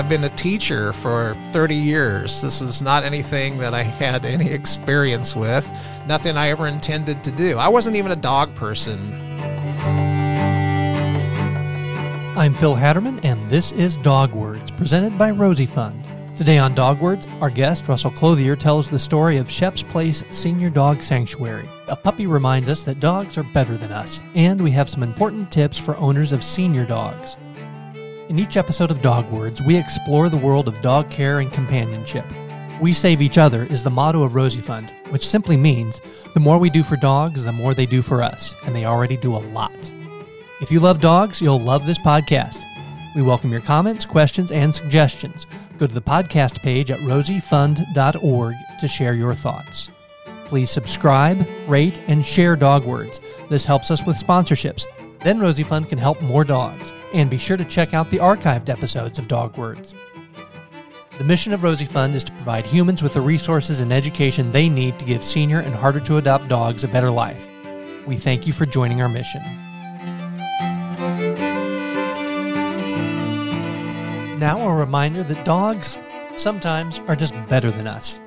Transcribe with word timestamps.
I've 0.00 0.08
been 0.08 0.24
a 0.24 0.34
teacher 0.34 0.94
for 0.94 1.34
30 1.52 1.74
years. 1.74 2.40
This 2.40 2.62
is 2.62 2.80
not 2.80 3.04
anything 3.04 3.58
that 3.58 3.74
I 3.74 3.82
had 3.82 4.24
any 4.24 4.50
experience 4.50 5.36
with, 5.36 5.70
nothing 6.06 6.38
I 6.38 6.48
ever 6.48 6.68
intended 6.68 7.22
to 7.22 7.30
do. 7.30 7.58
I 7.58 7.68
wasn't 7.68 7.96
even 7.96 8.10
a 8.10 8.16
dog 8.16 8.54
person. 8.54 8.98
I'm 12.34 12.54
Phil 12.54 12.74
Hatterman, 12.74 13.22
and 13.24 13.50
this 13.50 13.72
is 13.72 13.98
Dog 13.98 14.32
Words, 14.32 14.70
presented 14.70 15.18
by 15.18 15.32
Rosie 15.32 15.66
Fund. 15.66 16.02
Today 16.34 16.56
on 16.56 16.74
Dog 16.74 16.98
Words, 16.98 17.26
our 17.42 17.50
guest, 17.50 17.86
Russell 17.86 18.10
Clothier, 18.10 18.56
tells 18.56 18.88
the 18.88 18.98
story 18.98 19.36
of 19.36 19.50
Shep's 19.50 19.82
Place 19.82 20.24
Senior 20.30 20.70
Dog 20.70 21.02
Sanctuary. 21.02 21.68
A 21.88 21.96
puppy 21.96 22.26
reminds 22.26 22.70
us 22.70 22.84
that 22.84 23.00
dogs 23.00 23.36
are 23.36 23.42
better 23.42 23.76
than 23.76 23.92
us, 23.92 24.22
and 24.34 24.62
we 24.62 24.70
have 24.70 24.88
some 24.88 25.02
important 25.02 25.52
tips 25.52 25.76
for 25.76 25.94
owners 25.98 26.32
of 26.32 26.42
senior 26.42 26.86
dogs. 26.86 27.36
In 28.30 28.38
each 28.38 28.56
episode 28.56 28.92
of 28.92 29.02
Dog 29.02 29.28
Words, 29.32 29.60
we 29.60 29.76
explore 29.76 30.28
the 30.28 30.36
world 30.36 30.68
of 30.68 30.80
dog 30.80 31.10
care 31.10 31.40
and 31.40 31.52
companionship. 31.52 32.24
We 32.80 32.92
save 32.92 33.20
each 33.20 33.38
other 33.38 33.64
is 33.64 33.82
the 33.82 33.90
motto 33.90 34.22
of 34.22 34.36
Rosie 34.36 34.60
Fund, 34.60 34.88
which 35.08 35.26
simply 35.26 35.56
means 35.56 36.00
the 36.32 36.38
more 36.38 36.56
we 36.56 36.70
do 36.70 36.84
for 36.84 36.94
dogs, 36.94 37.42
the 37.42 37.50
more 37.50 37.74
they 37.74 37.86
do 37.86 38.02
for 38.02 38.22
us, 38.22 38.54
and 38.64 38.72
they 38.72 38.84
already 38.84 39.16
do 39.16 39.34
a 39.34 39.42
lot. 39.50 39.72
If 40.60 40.70
you 40.70 40.78
love 40.78 41.00
dogs, 41.00 41.42
you'll 41.42 41.58
love 41.58 41.86
this 41.86 41.98
podcast. 41.98 42.62
We 43.16 43.22
welcome 43.22 43.50
your 43.50 43.62
comments, 43.62 44.04
questions, 44.04 44.52
and 44.52 44.72
suggestions. 44.72 45.48
Go 45.76 45.88
to 45.88 45.94
the 45.94 46.00
podcast 46.00 46.62
page 46.62 46.92
at 46.92 47.00
rosiefund.org 47.00 48.54
to 48.80 48.86
share 48.86 49.14
your 49.14 49.34
thoughts. 49.34 49.90
Please 50.44 50.70
subscribe, 50.70 51.44
rate, 51.66 51.98
and 52.06 52.24
share 52.24 52.54
Dog 52.54 52.84
Words. 52.84 53.20
This 53.48 53.64
helps 53.64 53.90
us 53.90 54.06
with 54.06 54.24
sponsorships. 54.24 54.86
Then 55.18 55.40
Rosie 55.40 55.64
Fund 55.64 55.88
can 55.88 55.98
help 55.98 56.22
more 56.22 56.44
dogs. 56.44 56.92
And 57.12 57.28
be 57.28 57.38
sure 57.38 57.56
to 57.56 57.64
check 57.64 57.92
out 57.92 58.10
the 58.10 58.18
archived 58.18 58.68
episodes 58.68 59.18
of 59.18 59.28
Dog 59.28 59.56
Words. 59.56 59.94
The 61.18 61.24
mission 61.24 61.52
of 61.52 61.62
Rosie 61.62 61.84
Fund 61.84 62.14
is 62.14 62.24
to 62.24 62.32
provide 62.32 62.64
humans 62.64 63.02
with 63.02 63.12
the 63.12 63.20
resources 63.20 63.80
and 63.80 63.92
education 63.92 64.52
they 64.52 64.68
need 64.68 64.98
to 64.98 65.04
give 65.04 65.22
senior 65.22 65.60
and 65.60 65.74
harder 65.74 66.00
to 66.00 66.16
adopt 66.16 66.48
dogs 66.48 66.84
a 66.84 66.88
better 66.88 67.10
life. 67.10 67.46
We 68.06 68.16
thank 68.16 68.46
you 68.46 68.52
for 68.52 68.64
joining 68.64 69.02
our 69.02 69.08
mission. 69.08 69.42
Now, 74.38 74.66
a 74.66 74.74
reminder 74.74 75.22
that 75.24 75.44
dogs 75.44 75.98
sometimes 76.36 77.00
are 77.00 77.16
just 77.16 77.34
better 77.48 77.70
than 77.70 77.86
us. 77.86 78.18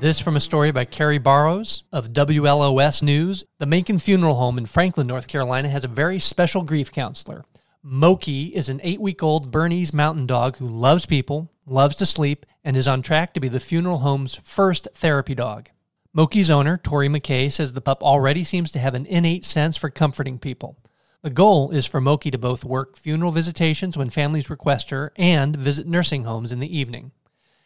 This 0.00 0.20
from 0.20 0.36
a 0.36 0.40
story 0.40 0.70
by 0.70 0.84
Carrie 0.84 1.18
Barrows 1.18 1.84
of 1.92 2.12
WLOS 2.12 3.02
News. 3.02 3.44
The 3.58 3.66
Macon 3.66 3.98
Funeral 3.98 4.34
Home 4.34 4.58
in 4.58 4.66
Franklin, 4.66 5.06
North 5.06 5.28
Carolina 5.28 5.68
has 5.70 5.84
a 5.84 5.88
very 5.88 6.18
special 6.18 6.62
grief 6.62 6.92
counselor. 6.92 7.44
Moki 7.82 8.54
is 8.54 8.68
an 8.68 8.78
eight 8.82 9.00
week 9.00 9.22
old 9.22 9.50
Bernese 9.50 9.96
mountain 9.96 10.26
dog 10.26 10.58
who 10.58 10.68
loves 10.68 11.06
people, 11.06 11.50
loves 11.66 11.96
to 11.96 12.04
sleep, 12.04 12.44
and 12.62 12.76
is 12.76 12.86
on 12.86 13.00
track 13.00 13.32
to 13.32 13.40
be 13.40 13.48
the 13.48 13.58
funeral 13.58 14.00
home's 14.00 14.34
first 14.44 14.86
therapy 14.92 15.34
dog. 15.34 15.70
Moki's 16.12 16.50
owner, 16.50 16.76
Tori 16.76 17.08
McKay, 17.08 17.50
says 17.50 17.72
the 17.72 17.80
pup 17.80 18.02
already 18.02 18.44
seems 18.44 18.70
to 18.72 18.78
have 18.78 18.94
an 18.94 19.06
innate 19.06 19.46
sense 19.46 19.78
for 19.78 19.88
comforting 19.88 20.38
people. 20.38 20.76
The 21.22 21.30
goal 21.30 21.70
is 21.70 21.86
for 21.86 22.02
Moki 22.02 22.30
to 22.30 22.36
both 22.36 22.66
work 22.66 22.98
funeral 22.98 23.32
visitations 23.32 23.96
when 23.96 24.10
families 24.10 24.50
request 24.50 24.90
her 24.90 25.14
and 25.16 25.56
visit 25.56 25.86
nursing 25.86 26.24
homes 26.24 26.52
in 26.52 26.60
the 26.60 26.78
evening. 26.78 27.12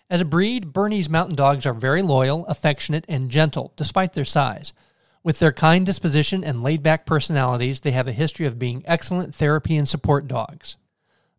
As 0.09 0.21
a 0.21 0.25
breed, 0.25 0.73
Bernese 0.73 1.11
Mountain 1.11 1.35
Dogs 1.35 1.67
are 1.67 1.75
very 1.75 2.03
loyal, 2.03 2.47
affectionate, 2.47 3.05
and 3.09 3.33
gentle, 3.33 3.73
despite 3.75 4.13
their 4.13 4.25
size. 4.25 4.73
With 5.25 5.39
their 5.39 5.53
kind 5.53 5.87
disposition 5.87 6.45
and 6.45 6.63
laid 6.63 6.83
back 6.83 7.07
personalities, 7.07 7.81
they 7.81 7.93
have 7.93 8.07
a 8.07 8.13
history 8.13 8.45
of 8.45 8.59
being 8.59 8.83
excellent 8.85 9.35
therapy 9.35 9.75
and 9.75 9.89
support 9.89 10.29
dogs. 10.29 10.77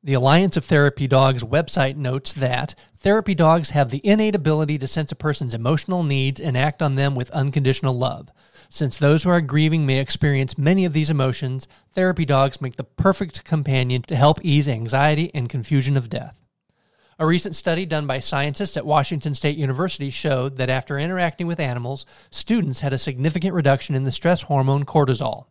The 0.03 0.15
Alliance 0.15 0.57
of 0.57 0.65
Therapy 0.65 1.07
Dogs 1.07 1.43
website 1.43 1.95
notes 1.95 2.33
that 2.33 2.73
therapy 2.97 3.35
dogs 3.35 3.71
have 3.71 3.91
the 3.91 4.01
innate 4.03 4.33
ability 4.33 4.79
to 4.79 4.87
sense 4.87 5.11
a 5.11 5.15
person's 5.15 5.53
emotional 5.53 6.01
needs 6.01 6.41
and 6.41 6.57
act 6.57 6.81
on 6.81 6.95
them 6.95 7.13
with 7.13 7.29
unconditional 7.29 7.95
love. 7.95 8.29
Since 8.69 8.97
those 8.97 9.21
who 9.23 9.29
are 9.29 9.41
grieving 9.41 9.85
may 9.85 9.99
experience 9.99 10.57
many 10.57 10.83
of 10.85 10.93
these 10.93 11.11
emotions, 11.11 11.67
therapy 11.93 12.25
dogs 12.25 12.61
make 12.61 12.77
the 12.77 12.83
perfect 12.83 13.45
companion 13.45 14.01
to 14.03 14.15
help 14.15 14.43
ease 14.43 14.67
anxiety 14.67 15.29
and 15.35 15.47
confusion 15.47 15.95
of 15.95 16.09
death. 16.09 16.44
A 17.17 17.25
recent 17.25 17.55
study 17.55 17.85
done 17.85 18.07
by 18.07 18.19
scientists 18.19 18.75
at 18.75 18.85
Washington 18.85 19.33
State 19.33 19.57
University 19.57 20.09
showed 20.09 20.57
that 20.57 20.69
after 20.69 20.99
interacting 20.99 21.47
with 21.47 21.61
animals, 21.61 22.05
students 22.29 22.81
had 22.81 22.91
a 22.91 22.97
significant 22.97 23.53
reduction 23.53 23.95
in 23.95 24.03
the 24.03 24.11
stress 24.11 24.41
hormone 24.41 24.83
cortisol. 24.83 25.45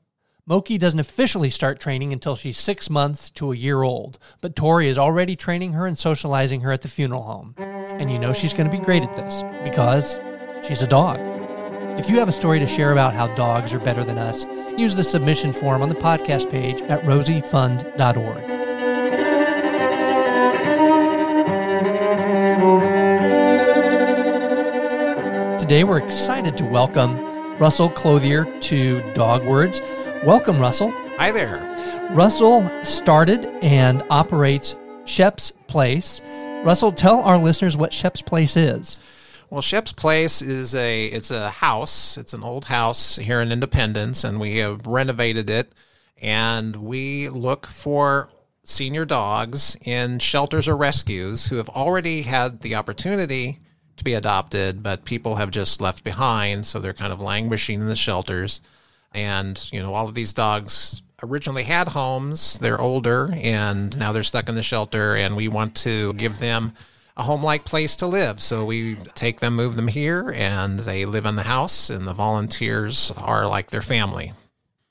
Moki 0.44 0.76
doesn't 0.76 1.00
officially 1.00 1.48
start 1.48 1.80
training 1.80 2.12
until 2.12 2.36
she's 2.36 2.58
six 2.58 2.91
months 2.91 3.30
to 3.30 3.50
a 3.50 3.56
year 3.56 3.80
old, 3.80 4.19
but 4.42 4.54
Tori 4.54 4.88
is 4.88 4.98
already 4.98 5.36
training 5.36 5.72
her 5.72 5.86
and 5.86 5.97
socializing 5.97 6.60
her 6.60 6.70
at 6.70 6.82
the 6.82 6.88
funeral 6.88 7.22
home. 7.22 7.54
And 7.56 8.10
you 8.10 8.19
know 8.19 8.34
she's 8.34 8.52
going 8.52 8.70
to 8.70 8.76
be 8.76 8.84
great 8.84 9.02
at 9.02 9.16
this 9.16 9.42
because 9.64 10.20
she's 10.69 10.82
a 10.82 10.86
dog. 10.86 11.19
If 11.98 12.10
you 12.10 12.19
have 12.19 12.28
a 12.28 12.32
story 12.32 12.58
to 12.58 12.66
share 12.66 12.92
about 12.92 13.14
how 13.14 13.34
dogs 13.36 13.72
are 13.72 13.78
better 13.78 14.04
than 14.04 14.19
us, 14.19 14.44
use 14.76 14.94
the 14.96 15.04
submission 15.04 15.54
form 15.54 15.81
on 15.81 15.88
the 15.88 15.94
podcast 15.94 16.50
page 16.50 16.82
at 16.82 17.00
rosiefund.org. 17.04 18.64
Today 25.64 25.82
we're 25.82 25.97
excited 25.97 26.58
to 26.58 26.64
welcome 26.66 27.19
Russell 27.56 27.88
Clothier 27.88 28.44
to 28.64 29.00
Dog 29.14 29.47
Words. 29.47 29.80
Welcome, 30.22 30.60
Russell. 30.60 30.91
Hi 31.16 31.32
there. 31.32 31.56
Russell 32.10 32.69
started 32.84 33.47
and 33.62 34.02
operates 34.10 34.76
Shep's 35.06 35.52
Place. 35.66 36.20
Russell, 36.64 36.92
tell 36.92 37.20
our 37.20 37.38
listeners 37.38 37.78
what 37.78 37.94
Shep's 37.94 38.20
Place 38.20 38.58
is. 38.58 38.98
Well, 39.48 39.62
Shep's 39.62 39.92
Place 39.92 40.42
is 40.42 40.75
a 40.75 41.06
it's 41.06 41.30
a 41.30 41.48
house. 41.48 42.19
It's 42.19 42.34
an 42.34 42.42
old 42.42 42.66
house 42.66 43.16
here 43.16 43.41
in 43.41 43.50
Independence, 43.50 44.22
and 44.22 44.38
we 44.38 44.58
have 44.58 44.86
renovated 44.86 45.48
it. 45.48 45.72
And 46.20 46.76
we 46.76 47.31
look 47.31 47.64
for 47.66 48.28
senior 48.64 49.06
dogs 49.06 49.78
in 49.81 50.19
shelters 50.19 50.69
or 50.69 50.76
rescues 50.76 51.46
who 51.46 51.56
have 51.56 51.70
already 51.70 52.20
had 52.20 52.60
the 52.60 52.75
opportunity 52.75 53.60
to 53.97 54.05
be 54.05 54.15
adopted, 54.15 54.82
but 54.82 55.05
people 55.05 55.37
have 55.37 55.50
just 55.50 55.81
left 55.81 56.05
behind, 56.05 56.66
so 56.66 56.81
they're 56.81 56.93
kind 56.93 57.12
of 57.12 57.21
languishing 57.21 57.81
in 57.81 57.87
the 57.87 57.97
shelters. 57.97 58.60
And 59.12 59.60
you 59.72 59.81
know, 59.81 59.94
all 59.94 60.09
of 60.09 60.15
these 60.15 60.32
dogs 60.32 61.03
originally 61.22 61.62
had 61.62 61.88
homes. 61.88 62.59
They're 62.59 62.81
older, 62.81 63.31
and 63.34 63.97
now 63.99 64.12
they're 64.12 64.22
stuck 64.22 64.49
in 64.49 64.56
the 64.56 64.62
shelter, 64.62 65.15
and 65.16 65.37
we 65.37 65.49
want 65.49 65.75
to 65.77 66.12
give 66.15 66.38
them 66.38 66.72
a 67.16 67.22
home-like 67.22 67.65
place 67.65 67.94
to 67.97 68.06
live. 68.09 68.43
So 68.43 68.65
we 68.65 68.97
take 69.15 69.38
them, 69.38 69.55
move 69.55 69.77
them 69.77 69.87
here, 69.87 70.32
and 70.34 70.81
they 70.81 71.05
live 71.05 71.26
in 71.26 71.37
the 71.37 71.44
house, 71.44 71.88
and 71.88 72.06
the 72.06 72.12
volunteers 72.12 73.12
are 73.16 73.47
like 73.47 73.71
their 73.71 73.82
family. 73.82 74.32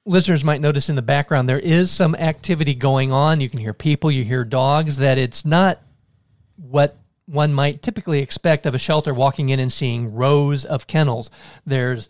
Listeners 0.06 0.44
might 0.44 0.62
notice 0.62 0.90
in 0.90 0.96
the 0.96 1.02
background 1.02 1.48
there 1.48 1.60
is 1.60 1.92
some 1.92 2.16
activity 2.16 2.76
going 2.76 3.12
on. 3.12 3.42
You 3.42 3.50
can 3.50 3.60
hear 3.60 3.74
people, 3.74 4.10
you 4.10 4.24
hear 4.24 4.46
dogs, 4.46 4.98
that 4.98 5.18
it's 5.18 5.46
not 5.46 5.82
what 6.56 6.98
one 7.26 7.54
might 7.54 7.82
typically 7.82 8.20
expect 8.20 8.66
of 8.66 8.76
a 8.76 8.80
shelter 8.80 9.14
walking 9.14 9.50
in 9.50 9.60
and 9.60 9.72
seeing 9.72 10.14
rows 10.14 10.66
of 10.66 10.88
kennels. 10.88 11.30
There's 11.66 12.10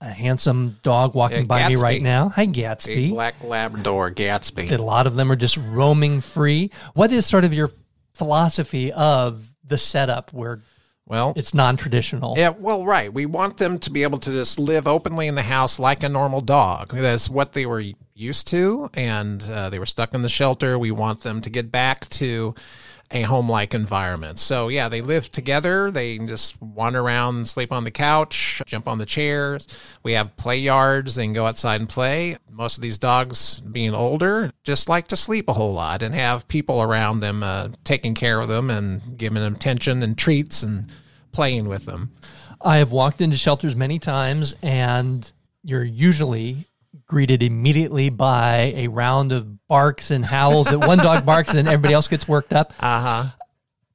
a 0.00 0.10
handsome 0.10 0.78
dog 0.82 1.14
walking 1.14 1.46
by 1.46 1.68
me 1.68 1.76
right 1.76 2.02
now. 2.02 2.28
Hi, 2.28 2.46
Gatsby. 2.46 3.08
A 3.08 3.10
black 3.10 3.42
Labrador 3.42 4.10
Gatsby. 4.10 4.68
That 4.68 4.80
a 4.80 4.84
lot 4.84 5.06
of 5.06 5.16
them 5.16 5.32
are 5.32 5.36
just 5.36 5.56
roaming 5.56 6.20
free. 6.20 6.70
What 6.94 7.12
is 7.12 7.26
sort 7.26 7.44
of 7.44 7.54
your 7.54 7.70
philosophy 8.14 8.92
of 8.92 9.42
the 9.64 9.78
setup 9.78 10.32
where 10.32 10.60
Well, 11.06 11.32
it's 11.34 11.54
non-traditional? 11.54 12.34
Yeah, 12.36 12.50
well, 12.50 12.84
right. 12.84 13.12
We 13.12 13.26
want 13.26 13.56
them 13.56 13.78
to 13.80 13.90
be 13.90 14.02
able 14.02 14.18
to 14.18 14.30
just 14.30 14.58
live 14.58 14.86
openly 14.86 15.28
in 15.28 15.34
the 15.34 15.42
house 15.42 15.78
like 15.78 16.02
a 16.02 16.08
normal 16.08 16.40
dog. 16.40 16.92
That's 16.92 17.28
what 17.30 17.52
they 17.52 17.64
were 17.66 17.82
used 18.14 18.48
to, 18.48 18.90
and 18.94 19.42
uh, 19.42 19.70
they 19.70 19.78
were 19.78 19.86
stuck 19.86 20.14
in 20.14 20.22
the 20.22 20.28
shelter. 20.28 20.78
We 20.78 20.90
want 20.90 21.22
them 21.22 21.40
to 21.40 21.50
get 21.50 21.72
back 21.72 22.08
to 22.10 22.54
a 23.10 23.22
home 23.22 23.48
like 23.48 23.74
environment. 23.74 24.38
So, 24.38 24.68
yeah, 24.68 24.88
they 24.88 25.00
live 25.00 25.30
together. 25.30 25.90
They 25.90 26.18
just 26.18 26.60
wander 26.60 27.00
around, 27.00 27.48
sleep 27.48 27.72
on 27.72 27.84
the 27.84 27.90
couch, 27.90 28.62
jump 28.66 28.88
on 28.88 28.98
the 28.98 29.06
chairs. 29.06 29.66
We 30.02 30.12
have 30.12 30.36
play 30.36 30.58
yards. 30.58 31.14
They 31.14 31.24
can 31.24 31.32
go 31.32 31.46
outside 31.46 31.80
and 31.80 31.88
play. 31.88 32.36
Most 32.50 32.76
of 32.76 32.82
these 32.82 32.98
dogs, 32.98 33.60
being 33.60 33.94
older, 33.94 34.50
just 34.64 34.88
like 34.88 35.08
to 35.08 35.16
sleep 35.16 35.48
a 35.48 35.52
whole 35.52 35.72
lot 35.72 36.02
and 36.02 36.14
have 36.14 36.48
people 36.48 36.82
around 36.82 37.20
them 37.20 37.42
uh, 37.42 37.68
taking 37.84 38.14
care 38.14 38.40
of 38.40 38.48
them 38.48 38.70
and 38.70 39.16
giving 39.16 39.42
them 39.42 39.54
attention 39.54 40.02
and 40.02 40.18
treats 40.18 40.62
and 40.62 40.90
playing 41.32 41.68
with 41.68 41.84
them. 41.84 42.12
I 42.60 42.78
have 42.78 42.90
walked 42.90 43.20
into 43.20 43.36
shelters 43.36 43.76
many 43.76 43.98
times, 43.98 44.54
and 44.62 45.30
you're 45.62 45.84
usually 45.84 46.66
greeted 47.06 47.42
immediately 47.42 48.08
by 48.08 48.72
a 48.76 48.88
round 48.88 49.32
of 49.32 49.66
barks 49.68 50.10
and 50.10 50.24
howls 50.24 50.68
that 50.68 50.78
one 50.78 50.98
dog 50.98 51.26
barks 51.26 51.50
and 51.50 51.58
then 51.58 51.66
everybody 51.68 51.94
else 51.94 52.08
gets 52.08 52.26
worked 52.26 52.52
up. 52.52 52.72
Uh 52.80 53.00
huh. 53.00 53.24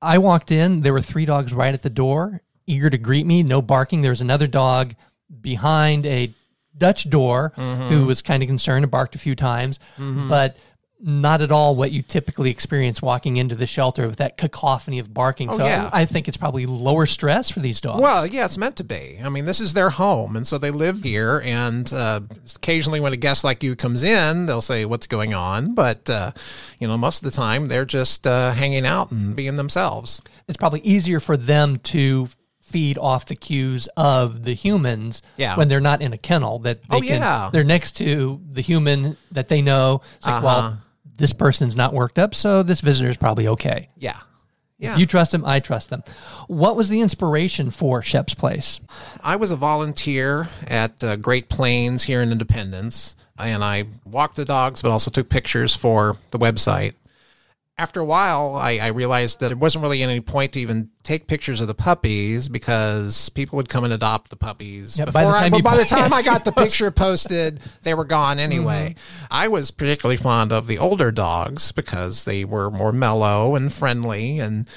I 0.01 0.18
walked 0.18 0.51
in, 0.51 0.81
there 0.81 0.94
were 0.94 1.01
three 1.01 1.25
dogs 1.25 1.53
right 1.53 1.74
at 1.74 1.83
the 1.83 1.89
door, 1.89 2.42
eager 2.65 2.89
to 2.89 2.98
greet 2.98 3.25
me, 3.25 3.44
no 3.44 3.62
barking. 3.62 4.01
There 4.01 4.12
was 4.12 4.21
another 4.21 4.48
dog 4.48 4.95
behind 5.42 6.06
a 6.06 6.33
Dutch 6.77 7.09
door 7.09 7.53
who 7.56 8.06
was 8.06 8.21
kind 8.21 8.42
of 8.42 8.48
concerned 8.48 8.83
and 8.83 8.92
barked 8.92 9.15
a 9.15 9.19
few 9.19 9.36
times, 9.36 9.80
but 9.97 10.57
not 11.03 11.42
at 11.42 11.51
all 11.51 11.75
what 11.75 11.92
you 11.92 12.01
typically 12.03 12.50
experience 12.51 13.01
walking 13.01 13.38
into 13.38 13.56
the 13.56 13.65
shelter 13.65 14.07
with 14.07 14.18
that 14.18 14.38
cacophony 14.38 15.00
of 15.00 15.13
barking. 15.13 15.51
so 15.51 15.63
Oh, 15.63 15.65
yeah. 15.65 15.89
I, 15.92 16.01
I 16.01 16.06
think 16.06 16.27
it's 16.27 16.38
probably 16.38 16.65
lower 16.68 17.06
stress 17.06 17.50
for 17.50 17.59
these 17.59 17.81
dogs. 17.81 18.01
Well, 18.01 18.27
yeah, 18.27 18.45
it's 18.45 18.57
meant 18.57 18.75
to 18.77 18.83
be. 18.83 19.18
I 19.24 19.30
mean, 19.30 19.45
this 19.45 19.59
is 19.59 19.74
their 19.74 19.89
home, 19.89 20.36
and 20.36 20.45
so 20.45 20.57
they 20.57 20.69
live 20.71 21.01
here. 21.03 21.42
And 21.44 21.92
uh, 21.92 22.21
occasionally, 22.56 23.00
when 23.00 23.13
a 23.13 23.18
guest 23.18 23.44
like 23.44 23.63
you 23.63 23.75
comes 23.75 24.03
in, 24.03 24.45
they'll 24.45 24.62
say, 24.62 24.86
"What's 24.86 25.07
going 25.07 25.33
on?" 25.33 25.74
But 25.74 26.09
uh, 26.09 26.31
you 26.80 26.88
know, 26.88 26.98
most 26.98 27.24
of 27.25 27.31
the 27.31 27.36
time, 27.36 27.68
they're 27.68 27.86
just 27.86 28.27
uh, 28.27 28.51
hanging 28.51 28.86
out 28.86 29.12
and 29.12 29.36
being 29.36 29.56
themselves. 29.56 30.21
it's 30.47 30.57
probably 30.57 30.81
easier 30.81 31.19
for 31.19 31.36
them 31.38 31.77
to 31.80 32.27
feed 32.62 32.97
off 32.97 33.25
the 33.25 33.36
cues 33.36 33.88
of 33.97 34.44
the 34.44 34.54
humans 34.54 35.21
Yeah. 35.36 35.57
when 35.57 35.68
they're 35.68 35.81
not 35.81 36.01
in 36.01 36.13
a 36.13 36.18
kennel 36.18 36.59
that 36.59 36.81
they 36.83 36.97
Oh, 36.97 37.01
can 37.01 37.19
yeah. 37.19 37.50
they're 37.51 37.65
next 37.65 37.97
to 37.97 38.39
the 38.50 38.62
human 38.62 39.18
that 39.31 39.50
they 39.50 39.62
know 39.62 40.01
it's 40.15 40.25
like 40.25 40.36
Uh-huh. 40.36 40.45
well 40.45 40.81
this 41.21 41.31
person's 41.33 41.75
not 41.75 41.94
worked 41.94 42.19
up 42.19 42.35
so 42.35 42.63
this 42.63 42.81
visitor's 42.81 43.15
probably 43.18 43.47
okay 43.47 43.88
Yeah, 43.97 44.18
yeah. 44.77 44.94
if 44.94 45.00
you 45.00 45.06
trust 45.06 45.31
them 45.31 45.45
i 45.45 45.59
trust 45.59 45.89
them 45.89 46.03
what 46.47 46.75
was 46.75 46.89
the 46.89 47.00
inspiration 47.01 47.71
for 47.71 48.01
shep's 48.01 48.33
place 48.33 48.79
I 49.23 49.35
was 49.35 49.51
a 49.51 49.56
volunteer 49.56 50.50
at 50.68 51.03
uh, 51.03 51.15
Great 51.15 51.47
Plains 51.47 52.03
here 52.03 52.21
in 52.21 52.31
Independence, 52.31 53.15
and 53.38 53.63
I 53.63 53.85
walked 54.03 54.35
the 54.35 54.45
dogs, 54.45 54.81
but 54.81 54.89
also 54.91 55.12
took 55.12 55.29
pictures 55.29 55.75
for 55.75 56.18
the 56.31 56.39
website. 56.39 56.94
After 57.81 58.00
a 58.00 58.06
while, 58.06 58.54
I, 58.56 58.78
I 58.78 58.88
realized 58.89 59.39
that 59.39 59.51
it 59.51 59.57
wasn't 59.57 59.81
really 59.81 60.04
any 60.04 60.22
point 60.22 60.54
to 60.54 60.60
even 60.60 60.92
take 61.01 61.25
pictures 61.25 61.62
of 61.62 61.68
the 61.68 61.74
puppies 61.74 62.48
because 62.48 63.30
people 63.30 63.56
would 63.57 63.69
come 63.69 63.83
and 63.83 63.92
adopt 63.92 64.30
the 64.30 64.36
puppies. 64.36 65.00
Yeah, 65.00 65.06
by 65.06 65.12
the 65.12 65.18
before 65.18 65.36
I, 65.36 65.42
time 65.42 65.51
but 65.51 65.63
by 65.63 65.78
the 65.78 65.86
time 65.98 66.13
I 66.13 66.22
got 66.22 66.45
the 66.45 66.51
picture 66.51 66.92
posted, 66.92 67.60
they 67.81 67.95
were 67.95 68.06
gone 68.06 68.38
anyway. 68.38 68.94
Mm-hmm. 68.95 69.25
I 69.31 69.48
was 69.48 69.72
particularly 69.72 70.18
fond 70.18 70.51
of 70.51 70.68
the 70.68 70.78
older 70.78 71.12
dogs 71.12 71.72
because 71.72 72.25
they 72.25 72.45
were 72.45 72.69
more 72.69 72.92
mellow 72.92 73.56
and 73.56 73.74
friendly 73.74 74.38
and 74.38 74.69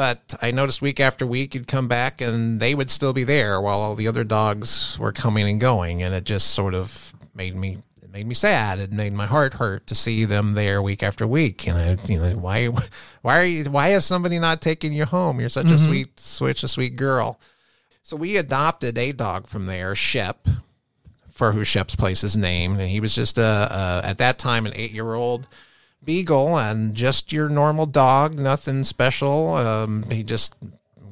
but 0.00 0.34
I 0.40 0.50
noticed 0.50 0.80
week 0.80 0.98
after 0.98 1.26
week 1.26 1.54
you'd 1.54 1.66
come 1.66 1.88
back 1.88 2.22
and 2.22 2.58
they 2.58 2.74
would 2.74 2.88
still 2.88 3.12
be 3.12 3.22
there 3.22 3.60
while 3.60 3.80
all 3.80 3.94
the 3.94 4.08
other 4.08 4.24
dogs 4.24 4.98
were 4.98 5.12
coming 5.12 5.46
and 5.46 5.60
going, 5.60 6.02
and 6.02 6.14
it 6.14 6.24
just 6.24 6.52
sort 6.52 6.72
of 6.72 7.12
made 7.34 7.54
me 7.54 7.76
it 8.10 8.18
made 8.18 8.26
me 8.26 8.34
sad. 8.34 8.78
It 8.80 8.92
made 8.92 9.12
my 9.12 9.26
heart 9.26 9.54
hurt 9.54 9.86
to 9.86 9.94
see 9.94 10.24
them 10.24 10.54
there 10.54 10.82
week 10.82 11.02
after 11.02 11.26
week. 11.26 11.68
And 11.68 11.78
I, 11.78 11.96
you 12.12 12.18
know, 12.18 12.30
why 12.36 12.68
why 13.22 13.38
are 13.38 13.44
you 13.44 13.64
why 13.64 13.92
is 13.92 14.04
somebody 14.04 14.38
not 14.38 14.60
taking 14.60 14.92
you 14.92 15.04
home? 15.04 15.38
You're 15.38 15.48
such 15.48 15.70
a 15.70 15.78
sweet, 15.78 16.18
such 16.18 16.64
a 16.64 16.68
sweet 16.68 16.96
girl. 16.96 17.40
So 18.02 18.16
we 18.16 18.36
adopted 18.36 18.98
a 18.98 19.12
dog 19.12 19.46
from 19.46 19.66
there, 19.66 19.94
Shep, 19.94 20.48
for 21.30 21.52
who 21.52 21.64
Shep's 21.64 21.94
place 21.94 22.24
is 22.24 22.36
named, 22.36 22.80
and 22.80 22.88
he 22.88 22.98
was 22.98 23.14
just 23.14 23.38
a, 23.38 23.42
a 24.02 24.08
at 24.08 24.18
that 24.18 24.38
time 24.38 24.66
an 24.66 24.72
eight 24.74 24.90
year 24.90 25.14
old 25.14 25.46
beagle 26.02 26.58
and 26.58 26.94
just 26.94 27.32
your 27.32 27.48
normal 27.48 27.86
dog, 27.86 28.34
nothing 28.36 28.82
special. 28.82 29.54
Um, 29.54 30.02
he 30.10 30.24
just 30.24 30.56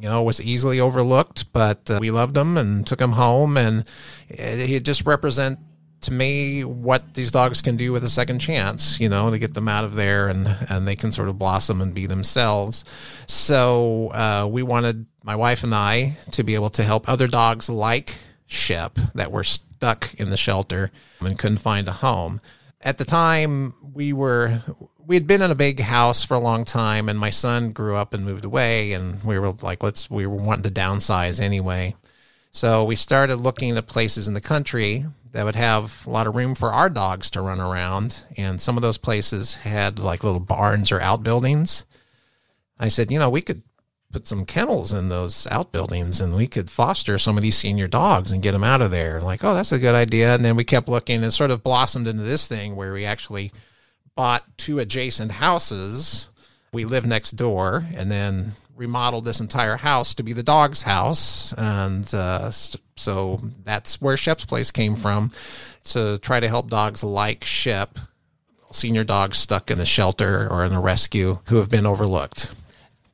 you 0.01 0.09
know 0.09 0.25
was 0.25 0.41
easily 0.41 0.81
overlooked, 0.81 1.53
but 1.53 1.89
uh, 1.91 1.99
we 2.01 2.11
loved 2.11 2.37
him 2.37 2.57
and 2.57 2.85
took 2.85 3.01
him 3.01 3.13
home, 3.13 3.57
and 3.57 3.85
he 4.29 4.81
just 4.81 5.07
represent 5.07 5.61
to 6.01 6.13
me 6.13 6.65
what 6.65 7.15
these 7.15 7.31
dogs 7.31 7.61
can 7.61 7.77
do 7.77 7.93
with 7.93 8.05
a 8.05 8.09
second 8.09 8.39
chance 8.39 9.01
you 9.01 9.09
know 9.09 9.31
to 9.31 9.39
get 9.39 9.55
them 9.55 9.69
out 9.69 9.85
of 9.85 9.97
there 9.97 10.29
and 10.29 10.47
and 10.69 10.87
they 10.87 10.97
can 10.97 11.13
sort 11.13 11.29
of 11.29 11.39
blossom 11.39 11.81
and 11.81 11.95
be 11.95 12.07
themselves. 12.07 12.85
So 13.27 14.09
uh, 14.09 14.49
we 14.51 14.63
wanted 14.63 15.07
my 15.25 15.37
wife 15.37 15.63
and 15.63 15.75
i 15.75 16.17
to 16.31 16.43
be 16.43 16.55
able 16.55 16.71
to 16.71 16.83
help 16.83 17.09
other 17.09 17.27
dogs 17.27 17.69
like 17.69 18.15
shep 18.47 18.99
that 19.15 19.31
were 19.31 19.45
stuck 19.45 20.15
in 20.15 20.31
the 20.31 20.37
shelter 20.37 20.91
and 21.21 21.39
couldn't 21.39 21.59
find 21.59 21.87
a 21.87 21.93
home. 21.93 22.41
At 22.81 22.99
the 22.99 23.05
time 23.05 23.75
we 23.93 24.13
were 24.13 24.63
we 25.07 25.17
had 25.17 25.27
been 25.27 25.43
in 25.43 25.51
a 25.51 25.55
big 25.55 25.81
house 25.81 26.23
for 26.23 26.35
a 26.35 26.39
long 26.39 26.65
time 26.65 27.09
and 27.09 27.19
my 27.19 27.31
son 27.31 27.73
grew 27.73 27.97
up 27.97 28.13
and 28.13 28.25
moved 28.25 28.45
away 28.45 28.93
and 28.93 29.23
we 29.25 29.39
were 29.39 29.53
like 29.63 29.83
let's 29.83 30.11
we 30.11 30.27
were 30.27 30.37
wanting 30.37 30.63
to 30.65 30.71
downsize 30.71 31.41
anyway 31.41 31.95
so 32.51 32.85
we 32.85 32.97
started 32.97 33.37
looking 33.37 33.77
at 33.77 33.87
places 33.87 34.27
in 34.27 34.35
the 34.35 34.41
country 34.41 35.05
that 35.33 35.45
would 35.45 35.55
have 35.55 36.05
a 36.07 36.11
lot 36.11 36.27
of 36.27 36.35
room 36.35 36.55
for 36.55 36.73
our 36.73 36.89
dogs 36.89 37.31
to 37.31 37.41
run 37.41 37.61
around. 37.61 38.25
And 38.37 38.61
some 38.61 38.77
of 38.77 38.83
those 38.83 38.99
places 38.99 39.57
had 39.57 39.99
like 39.99 40.25
little 40.25 40.41
barns 40.41 40.91
or 40.91 41.01
outbuildings. 41.01 41.85
I 42.81 42.89
said, 42.89 43.11
you 43.11 43.19
know, 43.19 43.31
we 43.31 43.43
could 43.43 43.63
put 44.11 44.27
some 44.27 44.47
kennels 44.47 44.95
in 44.95 45.11
those 45.11 45.47
outbuildings 45.51 46.21
and 46.21 46.35
we 46.35 46.47
could 46.47 46.71
foster 46.71 47.19
some 47.19 47.37
of 47.37 47.43
these 47.43 47.59
senior 47.59 47.87
dogs 47.87 48.33
and 48.33 48.43
get 48.43 48.53
them 48.53 48.65
out 48.65 48.81
of 48.81 48.91
there. 48.91 49.21
Like, 49.21 49.45
oh, 49.45 49.55
that's 49.55 49.73
a 49.73 49.79
good 49.79 49.95
idea. 49.95 50.35
And 50.35 50.45
then 50.45 50.57
we 50.57 50.65
kept 50.65 50.89
looking 50.89 51.23
and 51.23 51.33
sort 51.33 51.51
of 51.51 51.63
blossomed 51.63 52.07
into 52.07 52.23
this 52.23 52.49
thing 52.49 52.75
where 52.75 52.93
we 52.93 53.05
actually 53.05 53.53
bought 54.15 54.45
two 54.57 54.79
adjacent 54.79 55.33
houses. 55.33 56.31
We 56.73 56.87
lived 56.87 57.07
next 57.07 57.33
door 57.33 57.85
and 57.95 58.11
then 58.11 58.53
remodeled 58.79 59.25
this 59.25 59.41
entire 59.41 59.77
house 59.77 60.15
to 60.15 60.23
be 60.23 60.33
the 60.33 60.43
dog's 60.43 60.83
house. 60.83 61.53
And 61.59 62.13
uh, 62.15 62.51
so 62.51 63.39
that's 63.65 64.01
where 64.01 64.17
Shep's 64.17 64.45
place 64.45 64.71
came 64.71 64.97
from 64.97 65.33
to 65.85 66.19
try 66.19 66.41
to 66.41 66.49
help 66.49 66.71
dogs 66.71 67.03
like 67.03 67.45
Shep, 67.45 67.99
senior 68.71 69.05
dogs 69.05 69.39
stuck 69.39 69.71
in 69.71 69.81
a 69.81 69.85
shelter 69.85 70.49
or 70.51 70.65
in 70.65 70.73
a 70.73 70.81
rescue 70.81 71.39
who 71.47 71.57
have 71.57 71.71
been 71.71 71.87
overlooked. 71.87 72.55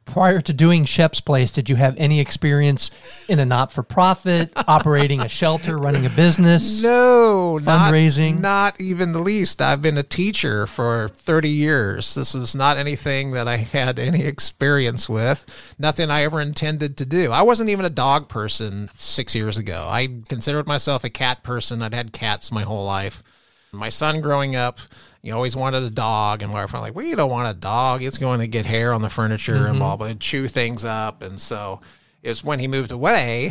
Prior 0.04 0.40
to 0.40 0.52
doing 0.52 0.84
shep's 0.84 1.20
place 1.20 1.50
did 1.50 1.68
you 1.68 1.76
have 1.76 1.94
any 1.96 2.20
experience 2.20 2.90
in 3.28 3.38
a 3.38 3.44
not-for-profit 3.44 4.52
operating 4.68 5.20
a 5.20 5.28
shelter 5.28 5.78
running 5.78 6.04
a 6.06 6.10
business 6.10 6.82
No, 6.82 7.58
not, 7.58 7.92
Fundraising? 7.92 8.40
Not 8.40 8.80
even 8.80 9.12
the 9.12 9.18
least. 9.20 9.62
I've 9.62 9.82
been 9.82 9.98
a 9.98 10.02
teacher 10.02 10.66
for 10.66 11.08
30 11.08 11.48
years. 11.48 12.14
This 12.14 12.34
was 12.34 12.54
not 12.54 12.76
anything 12.76 13.32
that 13.32 13.48
I 13.48 13.56
had 13.58 13.98
any 13.98 14.24
experience 14.24 15.08
with. 15.08 15.46
Nothing 15.78 16.10
I 16.10 16.22
ever 16.22 16.40
intended 16.40 16.96
to 16.98 17.06
do. 17.06 17.32
I 17.32 17.42
wasn't 17.42 17.70
even 17.70 17.84
a 17.84 17.90
dog 17.90 18.28
person 18.28 18.88
six 18.96 19.34
years 19.34 19.56
ago. 19.58 19.86
I 19.88 20.08
considered 20.28 20.66
myself 20.66 21.04
a 21.04 21.10
cat 21.10 21.42
person. 21.42 21.82
I'd 21.82 21.94
had 21.94 22.12
cats 22.12 22.52
my 22.52 22.62
whole 22.62 22.84
life. 22.84 23.22
My 23.72 23.88
son 23.88 24.20
growing 24.20 24.54
up, 24.54 24.78
he 25.24 25.30
always 25.30 25.56
wanted 25.56 25.82
a 25.82 25.90
dog, 25.90 26.42
and 26.42 26.52
my 26.52 26.60
wife 26.60 26.74
was 26.74 26.82
like, 26.82 26.94
"Well, 26.94 27.06
you 27.06 27.16
don't 27.16 27.30
want 27.30 27.48
a 27.48 27.58
dog. 27.58 28.02
It's 28.02 28.18
going 28.18 28.40
to 28.40 28.46
get 28.46 28.66
hair 28.66 28.92
on 28.92 29.00
the 29.00 29.08
furniture 29.08 29.66
and 29.66 29.78
blah 29.78 29.96
blah, 29.96 30.08
and 30.08 30.20
chew 30.20 30.46
things 30.48 30.84
up." 30.84 31.22
And 31.22 31.40
so 31.40 31.80
it's 32.22 32.44
when 32.44 32.58
he 32.58 32.68
moved 32.68 32.92
away, 32.92 33.50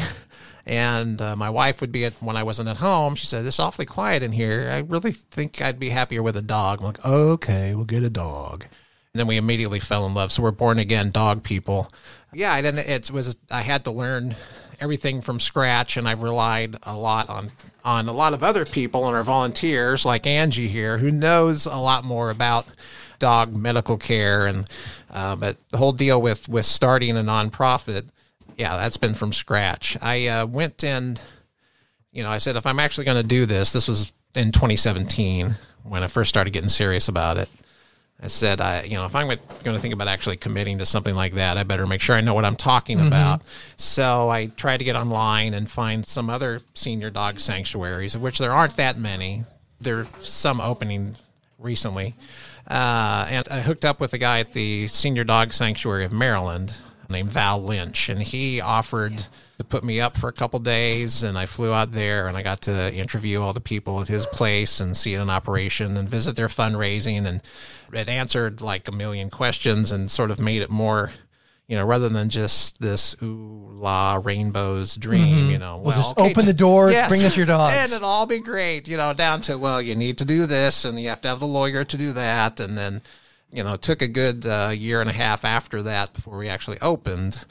and 0.68 1.20
uh, 1.20 1.36
my 1.36 1.50
wife 1.50 1.82
would 1.82 1.92
be 1.92 2.06
at 2.06 2.14
when 2.22 2.38
I 2.38 2.44
wasn't 2.44 2.70
at 2.70 2.78
home. 2.78 3.16
She 3.16 3.26
said, 3.26 3.44
"It's 3.44 3.60
awfully 3.60 3.88
quiet 3.88 4.22
in 4.22 4.34
here. 4.34 4.70
I 4.72 4.80
really 4.80 5.12
think 5.12 5.64
I'd 5.64 5.80
be 5.80 5.90
happier 5.90 6.22
with 6.22 6.38
a 6.38 6.44
dog." 6.44 6.80
I'm 6.80 6.86
like, 6.86 7.04
"Okay, 7.04 7.74
we'll 7.74 7.86
get 7.86 8.04
a 8.04 8.10
dog." 8.10 8.66
And 9.12 9.20
then 9.20 9.26
we 9.26 9.38
immediately 9.38 9.80
fell 9.80 10.06
in 10.06 10.14
love. 10.14 10.32
So 10.32 10.44
we're 10.44 10.52
born 10.52 10.78
again 10.78 11.10
dog 11.10 11.42
people. 11.42 11.90
Yeah, 12.34 12.62
then 12.62 12.78
it 12.78 13.10
was 13.10 13.36
I 13.50 13.62
had 13.62 13.84
to 13.86 13.92
learn 13.92 14.36
everything 14.80 15.22
from 15.22 15.40
scratch, 15.40 15.98
and 15.98 16.08
I've 16.08 16.24
relied 16.24 16.76
a 16.84 16.98
lot 16.98 17.30
on 17.30 17.52
on 17.86 18.08
a 18.08 18.14
lot 18.14 18.34
of 18.34 18.44
other 18.44 18.66
people 18.66 19.08
and 19.08 19.16
our 19.16 19.24
volunteers 19.24 20.06
like 20.06 20.26
Angie 20.26 20.68
here, 20.68 20.98
who 20.98 21.12
knows 21.12 21.66
a 21.66 21.76
lot 21.76 22.06
more 22.06 22.30
about 22.30 22.66
dog 23.20 23.56
medical 23.56 23.98
care 23.98 24.48
and 24.48 24.70
uh, 25.10 25.36
but 25.36 25.58
the 25.70 25.78
whole 25.78 25.94
deal 25.94 26.22
with 26.22 26.50
with 26.50 26.66
starting 26.66 27.18
a 27.18 27.22
nonprofit, 27.22 28.06
yeah, 28.58 28.76
that's 28.78 28.98
been 28.98 29.14
from 29.14 29.32
scratch. 29.32 29.98
I 30.02 30.28
uh, 30.28 30.46
went 30.46 30.84
and 30.84 31.22
you 32.12 32.24
know 32.24 32.30
I 32.30 32.38
said 32.38 32.56
if 32.56 32.66
I'm 32.66 32.80
actually 32.80 33.06
going 33.06 33.22
to 33.22 33.28
do 33.28 33.46
this, 33.46 33.74
this 33.74 33.88
was 33.88 34.14
in 34.36 34.52
2017 34.52 35.52
when 35.84 36.04
I 36.04 36.08
first 36.08 36.30
started 36.30 36.52
getting 36.54 36.70
serious 36.70 37.08
about 37.08 37.38
it. 37.38 37.50
I 38.24 38.28
said, 38.28 38.62
I, 38.62 38.84
you 38.84 38.96
know, 38.96 39.06
if 39.06 39.16
I'm 39.16 39.28
going 39.28 39.40
to 39.76 39.80
think 39.80 39.94
about 39.94 40.08
actually 40.08 40.38
committing 40.38 40.78
to 40.78 40.86
something 40.86 41.14
like 41.14 41.34
that, 41.34 41.58
I 41.58 41.64
better 41.64 41.86
make 41.86 42.00
sure 42.00 42.16
I 42.16 42.22
know 42.22 42.34
what 42.34 42.46
I'm 42.46 42.56
talking 42.56 43.06
about. 43.06 43.42
So 43.76 44.30
I 44.30 44.46
tried 44.46 44.78
to 44.78 44.86
get 44.86 44.96
online 44.96 45.54
and 45.54 45.70
find 45.70 46.08
some 46.08 46.30
other 46.30 46.62
senior 46.74 47.10
dog 47.10 47.42
sanctuaries, 47.42 48.16
of 48.16 48.22
which 48.22 48.38
there 48.38 48.52
aren't 48.52 48.78
that 48.78 48.98
many. 48.98 49.44
There's 49.82 50.08
some 50.22 50.62
opening 50.62 51.18
recently. 51.60 52.16
Uh, 52.66 53.28
and 53.30 53.48
I 53.50 53.60
hooked 53.60 53.84
up 53.84 54.00
with 54.00 54.14
a 54.14 54.18
guy 54.18 54.40
at 54.40 54.54
the 54.54 54.88
Senior 54.88 55.26
Dog 55.26 55.52
Sanctuary 55.52 56.06
of 56.06 56.14
Maryland 56.14 56.74
named 57.10 57.30
Val 57.30 57.62
Lynch, 57.62 58.10
and 58.10 58.22
he 58.22 58.62
offered 58.62 59.28
to 59.58 59.64
put 59.64 59.84
me 59.84 60.00
up 60.00 60.18
for 60.18 60.28
a 60.30 60.34
couple 60.34 60.60
days. 60.60 61.24
And 61.24 61.38
I 61.38 61.46
flew 61.46 61.74
out 61.74 61.92
there, 61.92 62.28
and 62.28 62.38
I 62.38 62.44
got 62.44 62.62
to 62.62 62.94
interview 62.94 63.42
all 63.42 63.54
the 63.54 63.62
people 63.62 64.02
at 64.02 64.08
his 64.08 64.26
place 64.26 64.80
and 64.80 64.96
see 64.96 65.14
it 65.14 65.22
in 65.22 65.30
operation 65.30 65.98
and 65.98 66.10
visit 66.10 66.36
their 66.36 66.48
fundraising. 66.48 67.26
And 67.26 67.42
it 67.92 68.10
answered 68.10 68.62
like 68.62 68.88
a 68.88 68.92
million 68.92 69.30
questions 69.30 69.92
and 69.92 70.10
sort 70.10 70.32
of 70.32 70.40
made 70.40 70.62
it 70.62 70.70
more. 70.70 71.12
You 71.68 71.78
know, 71.78 71.86
rather 71.86 72.10
than 72.10 72.30
just 72.30 72.82
this 72.82 73.16
ooh 73.24 73.70
la 73.72 74.20
rainbows 74.22 74.96
dream, 74.98 75.36
mm-hmm. 75.38 75.52
you 75.52 75.58
know, 75.58 75.78
well, 75.78 75.96
just 75.96 76.18
okay, 76.18 76.30
open 76.30 76.46
the 76.46 76.54
doors, 76.54 76.94
bring 77.08 77.24
us 77.24 77.38
your 77.38 77.46
dogs. 77.46 77.74
and 77.78 77.92
it'll 77.92 78.08
all 78.08 78.26
be 78.26 78.40
great. 78.40 78.88
You 78.88 78.98
know, 78.98 79.14
down 79.14 79.42
to 79.42 79.58
well, 79.58 79.82
you 79.82 79.96
need 79.96 80.18
to 80.18 80.26
do 80.26 80.46
this, 80.46 80.84
and 80.84 81.00
you 81.00 81.08
have 81.08 81.22
to 81.22 81.30
have 81.30 81.40
the 81.40 81.48
lawyer 81.48 81.86
to 81.86 81.98
do 81.98 82.12
that, 82.14 82.60
and 82.60 82.78
then, 82.78 83.02
you 83.54 83.64
know, 83.64 83.74
it 83.74 83.82
took 83.82 84.02
a 84.02 84.08
good 84.08 84.46
uh, 84.46 84.72
year 84.76 85.00
and 85.02 85.10
a 85.10 85.14
half 85.14 85.46
after 85.46 85.84
that 85.84 86.14
before 86.14 86.38
we 86.38 86.50
actually 86.50 86.80
opened. 86.82 87.46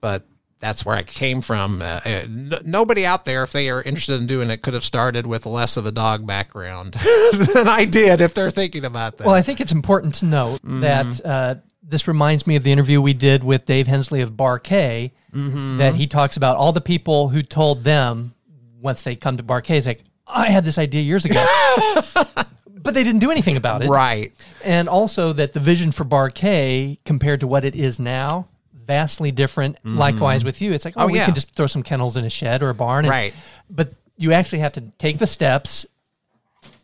But 0.00 0.24
that's 0.60 0.84
where 0.84 0.96
I 0.96 1.02
came 1.02 1.40
from. 1.40 1.80
Uh, 1.82 2.00
uh, 2.04 2.08
n- 2.08 2.52
nobody 2.64 3.04
out 3.06 3.24
there, 3.24 3.42
if 3.44 3.52
they 3.52 3.68
are 3.70 3.82
interested 3.82 4.20
in 4.20 4.26
doing 4.26 4.50
it, 4.50 4.62
could 4.62 4.74
have 4.74 4.84
started 4.84 5.26
with 5.26 5.46
less 5.46 5.76
of 5.76 5.86
a 5.86 5.92
dog 5.92 6.26
background 6.26 6.94
than 7.54 7.68
I 7.68 7.84
did 7.84 8.20
if 8.20 8.34
they're 8.34 8.50
thinking 8.50 8.84
about 8.84 9.18
that. 9.18 9.26
Well, 9.26 9.34
I 9.36 9.42
think 9.42 9.60
it's 9.60 9.72
important 9.72 10.14
to 10.16 10.26
note 10.26 10.60
Mm-hmm. 10.62 10.80
that 10.80 11.24
uh, 11.26 11.54
this 11.82 12.08
reminds 12.08 12.46
me 12.46 12.56
of 12.56 12.62
the 12.62 12.72
interview 12.72 13.00
we 13.02 13.12
did 13.12 13.44
with 13.44 13.66
Dave 13.66 13.86
Hensley 13.86 14.20
of 14.22 14.36
Bar 14.36 14.58
K, 14.58 15.12
Mm-hmm. 15.34 15.78
that 15.78 15.94
he 15.96 16.06
talks 16.06 16.36
about 16.36 16.56
all 16.56 16.72
the 16.72 16.80
people 16.80 17.28
who 17.28 17.42
told 17.42 17.82
them 17.84 18.34
once 18.80 19.02
they 19.02 19.16
come 19.16 19.36
to 19.36 19.42
Bar 19.42 19.60
K, 19.62 19.76
it's 19.78 19.86
like, 19.86 20.04
I 20.26 20.48
had 20.48 20.64
this 20.64 20.78
idea 20.78 21.02
years 21.02 21.24
ago. 21.26 21.44
but 22.84 22.94
they 22.94 23.02
didn't 23.02 23.20
do 23.20 23.30
anything 23.32 23.56
about 23.56 23.82
it. 23.82 23.88
right. 23.88 24.32
And 24.62 24.88
also 24.88 25.32
that 25.32 25.52
the 25.54 25.60
vision 25.60 25.90
for 25.90 26.04
Bar 26.04 26.30
K 26.30 26.98
compared 27.04 27.40
to 27.40 27.46
what 27.48 27.64
it 27.64 27.74
is 27.74 27.98
now, 27.98 28.46
vastly 28.72 29.32
different. 29.32 29.78
Likewise 29.84 30.44
with 30.44 30.60
you, 30.62 30.72
it's 30.72 30.84
like, 30.84 30.94
oh, 30.96 31.04
Oh, 31.04 31.06
we 31.06 31.14
yeah. 31.18 31.24
can 31.24 31.34
just 31.34 31.54
throw 31.56 31.66
some 31.66 31.82
kennels 31.82 32.16
in 32.16 32.24
a 32.24 32.30
shed 32.30 32.62
or 32.62 32.68
a 32.70 32.74
barn. 32.74 33.04
and- 33.06 33.10
Right. 33.10 33.34
But 33.68 33.94
you 34.16 34.32
actually 34.32 34.60
have 34.60 34.74
to 34.74 34.82
take 34.98 35.18
the 35.18 35.26
steps 35.26 35.86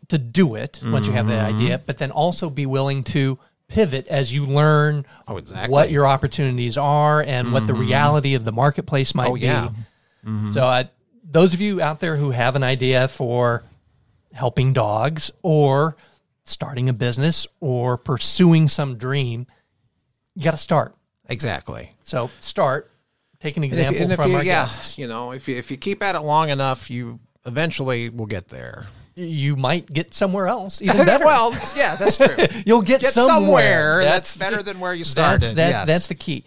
to 0.09 0.17
do 0.17 0.55
it 0.55 0.81
once 0.83 1.07
you 1.07 1.13
have 1.13 1.27
the 1.27 1.33
Mm-hmm. 1.33 1.55
idea, 1.57 1.81
but 1.85 1.97
then 1.99 2.11
also 2.11 2.49
be 2.49 2.65
willing 2.65 3.03
to 3.05 3.39
pivot 3.69 4.05
as 4.09 4.33
you 4.33 4.45
learn 4.45 5.05
Oh, 5.27 5.37
exactly. 5.37 5.71
what 5.71 5.89
your 5.91 6.05
opportunities 6.05 6.77
are 6.77 7.21
and 7.21 7.53
what 7.53 7.65
the 7.67 7.73
reality 7.73 8.33
of 8.33 8.43
the 8.43 8.51
marketplace 8.51 9.15
might 9.15 9.29
Oh, 9.29 9.35
yeah. 9.35 9.69
be. 10.25 10.51
So, 10.51 10.65
uh, 10.65 10.83
those 11.23 11.53
of 11.53 11.61
you 11.61 11.81
out 11.81 11.99
there 12.01 12.17
who 12.17 12.31
have 12.31 12.57
an 12.57 12.63
idea 12.63 13.07
for 13.07 13.63
helping 14.33 14.73
dogs 14.73 15.31
or 15.41 15.95
starting 16.43 16.89
a 16.89 16.93
business 16.93 17.45
or 17.59 17.97
pursuing 17.97 18.67
some 18.67 18.97
dream, 18.97 19.47
you 20.35 20.43
got 20.43 20.51
to 20.51 20.57
start. 20.57 20.95
Exactly. 21.29 21.91
So, 22.03 22.29
start. 22.39 22.91
Take 23.39 23.57
an 23.57 23.63
And 23.63 23.73
if, 23.73 23.79
example 23.79 24.03
and 24.03 24.13
from 24.15 24.31
you, 24.31 24.37
our 24.37 24.43
yeah, 24.43 24.63
guests. 24.65 24.97
you 24.97 25.07
know, 25.07 25.31
if 25.31 25.47
you, 25.47 25.55
if 25.55 25.71
you 25.71 25.77
keep 25.77 26.03
at 26.03 26.15
it 26.15 26.19
long 26.21 26.49
enough, 26.49 26.89
you 26.91 27.19
eventually 27.45 28.09
will 28.09 28.25
get 28.27 28.49
there. 28.49 28.85
You 29.15 29.55
might 29.55 29.87
get 29.91 30.13
somewhere 30.13 30.47
else 30.47 30.81
even 30.83 31.05
better. 31.05 31.25
well, 31.25 31.51
yeah, 31.75 31.95
that's 31.95 32.17
true. 32.17 32.35
You'll 32.65 32.81
get, 32.83 33.01
Get 33.01 33.13
somewhere. 33.13 33.35
somewhere 33.43 34.03
that's 34.03 34.37
better 34.37 34.61
than 34.63 34.79
where 34.79 34.93
you 34.93 35.03
started, 35.15 35.41
That's, 35.41 35.53
that- 35.55 35.67
yes. 35.69 35.75
Mm-hmm. 35.77 35.87
that's 35.87 36.07
the 36.07 36.15
key. 36.15 36.43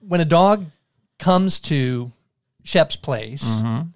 When 0.00 0.20
a 0.20 0.24
dog 0.24 0.66
comes 1.18 1.60
to 1.60 2.10
Shep's 2.64 2.96
place, 2.96 3.44
Mm-hmm. 3.44 3.88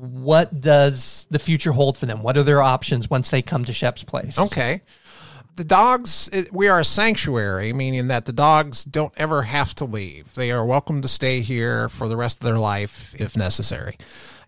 What 0.00 0.60
does 0.60 1.26
the 1.30 1.38
future 1.38 1.72
hold 1.72 1.96
for 1.98 2.06
them? 2.06 2.22
What 2.22 2.38
are 2.38 2.42
their 2.42 2.62
options 2.62 3.10
once 3.10 3.30
they 3.30 3.42
come 3.42 3.64
to 3.66 3.72
Shep's 3.72 4.02
place? 4.02 4.38
Okay. 4.38 4.80
The 5.56 5.64
dogs, 5.64 6.30
we 6.52 6.68
are 6.68 6.80
a 6.80 6.84
sanctuary, 6.84 7.74
meaning 7.74 8.08
that 8.08 8.24
the 8.24 8.32
dogs 8.32 8.82
don't 8.82 9.12
ever 9.18 9.42
have 9.42 9.74
to 9.74 9.84
leave. 9.84 10.32
They 10.34 10.52
are 10.52 10.64
welcome 10.64 11.02
to 11.02 11.08
stay 11.08 11.42
here 11.42 11.90
for 11.90 12.08
the 12.08 12.16
rest 12.16 12.38
of 12.38 12.44
their 12.44 12.58
life 12.58 13.14
if 13.18 13.36
necessary. 13.36 13.98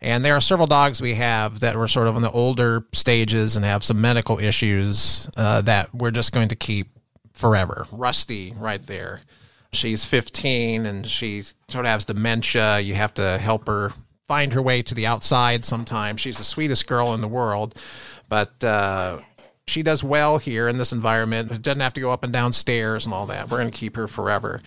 And 0.01 0.25
there 0.25 0.35
are 0.35 0.41
several 0.41 0.67
dogs 0.67 1.03
we 1.03 1.15
have 1.15 1.61
that 1.61 1.77
were 1.77 1.89
sort 1.89 2.09
of 2.09 2.17
in 2.17 2.23
the 2.23 2.31
older 2.31 2.87
stages 2.93 3.55
and 3.55 3.65
have 3.65 3.85
some 3.85 4.01
medical 4.01 4.39
issues 4.39 5.29
uh, 5.37 5.61
that 5.63 5.95
we're 5.95 6.11
just 6.13 6.33
going 6.33 6.49
to 6.49 6.57
keep 6.57 6.89
forever. 7.35 7.87
Rusty, 7.93 8.55
right 8.57 8.85
there. 8.87 9.21
She's 9.73 10.05
15 10.05 10.87
and 10.87 11.07
she 11.07 11.43
sort 11.69 11.85
of 11.85 11.91
has 11.91 12.05
dementia. 12.07 12.81
You 12.81 12.95
have 12.95 13.13
to 13.15 13.39
help 13.39 13.67
her 13.67 13.93
find 14.29 14.53
her 14.53 14.63
way 14.63 14.83
to 14.83 14.95
the 14.95 15.07
outside 15.07 15.65
sometimes. 15.65 16.21
She's 16.21 16.39
the 16.39 16.45
sweetest 16.45 16.87
girl 16.87 17.13
in 17.15 17.21
the 17.21 17.29
world, 17.29 17.79
but 18.29 18.63
uh, 18.65 19.21
she 19.67 19.83
does 19.83 20.03
well 20.03 20.39
here 20.39 20.69
in 20.69 20.79
this 20.79 20.93
environment. 20.93 21.51
It 21.51 21.63
Doesn't 21.63 21.81
have 21.81 21.95
to 21.95 22.01
go 22.01 22.11
up 22.13 22.25
and 22.25 22.33
down 22.33 22.53
stairs 22.53 23.05
and 23.05 23.15
all 23.15 23.27
that. 23.27 23.51
We're 23.51 23.59
going 23.59 23.71
to 23.71 23.77
keep 23.77 23.97
her 23.97 24.09
forever. 24.09 24.61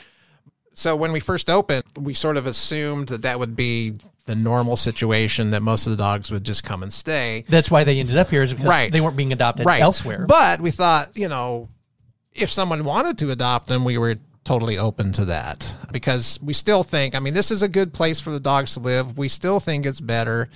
So 0.73 0.95
when 0.95 1.11
we 1.13 1.19
first 1.21 1.49
opened, 1.49 1.83
we 1.97 2.13
sort 2.13 2.35
of 2.37 2.45
assumed 2.45 3.07
that 3.07 3.21
that 3.21 3.39
would 3.39 3.55
be 3.55 3.93
the 4.25 4.35
normal 4.35 4.75
situation 4.75 5.51
that 5.51 5.61
most 5.61 5.85
of 5.87 5.91
the 5.91 5.97
dogs 5.97 6.31
would 6.31 6.43
just 6.43 6.63
come 6.63 6.83
and 6.83 6.91
stay. 6.91 7.45
That's 7.47 7.71
why 7.71 7.83
they 7.83 7.99
ended 7.99 8.17
up 8.17 8.29
here 8.29 8.43
is 8.43 8.51
because 8.51 8.65
Right. 8.67 8.91
they 8.91 8.99
weren't 8.99 9.15
being 9.15 9.31
adopted 9.31 9.65
Right. 9.65 9.81
elsewhere. 9.81 10.25
But 10.27 10.59
we 10.59 10.71
thought, 10.71 11.15
you 11.15 11.27
know, 11.29 11.69
if 12.33 12.51
someone 12.51 12.83
wanted 12.83 13.17
to 13.19 13.31
adopt 13.31 13.67
them, 13.67 13.85
we 13.85 13.97
were 13.97 14.17
totally 14.45 14.77
open 14.77 15.11
to 15.11 15.25
that 15.25 15.75
because 15.91 16.39
we 16.41 16.53
still 16.53 16.83
think, 16.83 17.15
I 17.15 17.19
mean, 17.19 17.33
this 17.33 17.51
is 17.51 17.63
a 17.63 17.67
good 17.67 17.93
place 17.93 18.19
for 18.19 18.29
the 18.29 18.39
dogs 18.39 18.75
to 18.75 18.79
live. 18.79 19.17
We 19.17 19.27
still 19.27 19.59
think 19.59 19.85
it's 19.85 19.99
better 19.99 20.49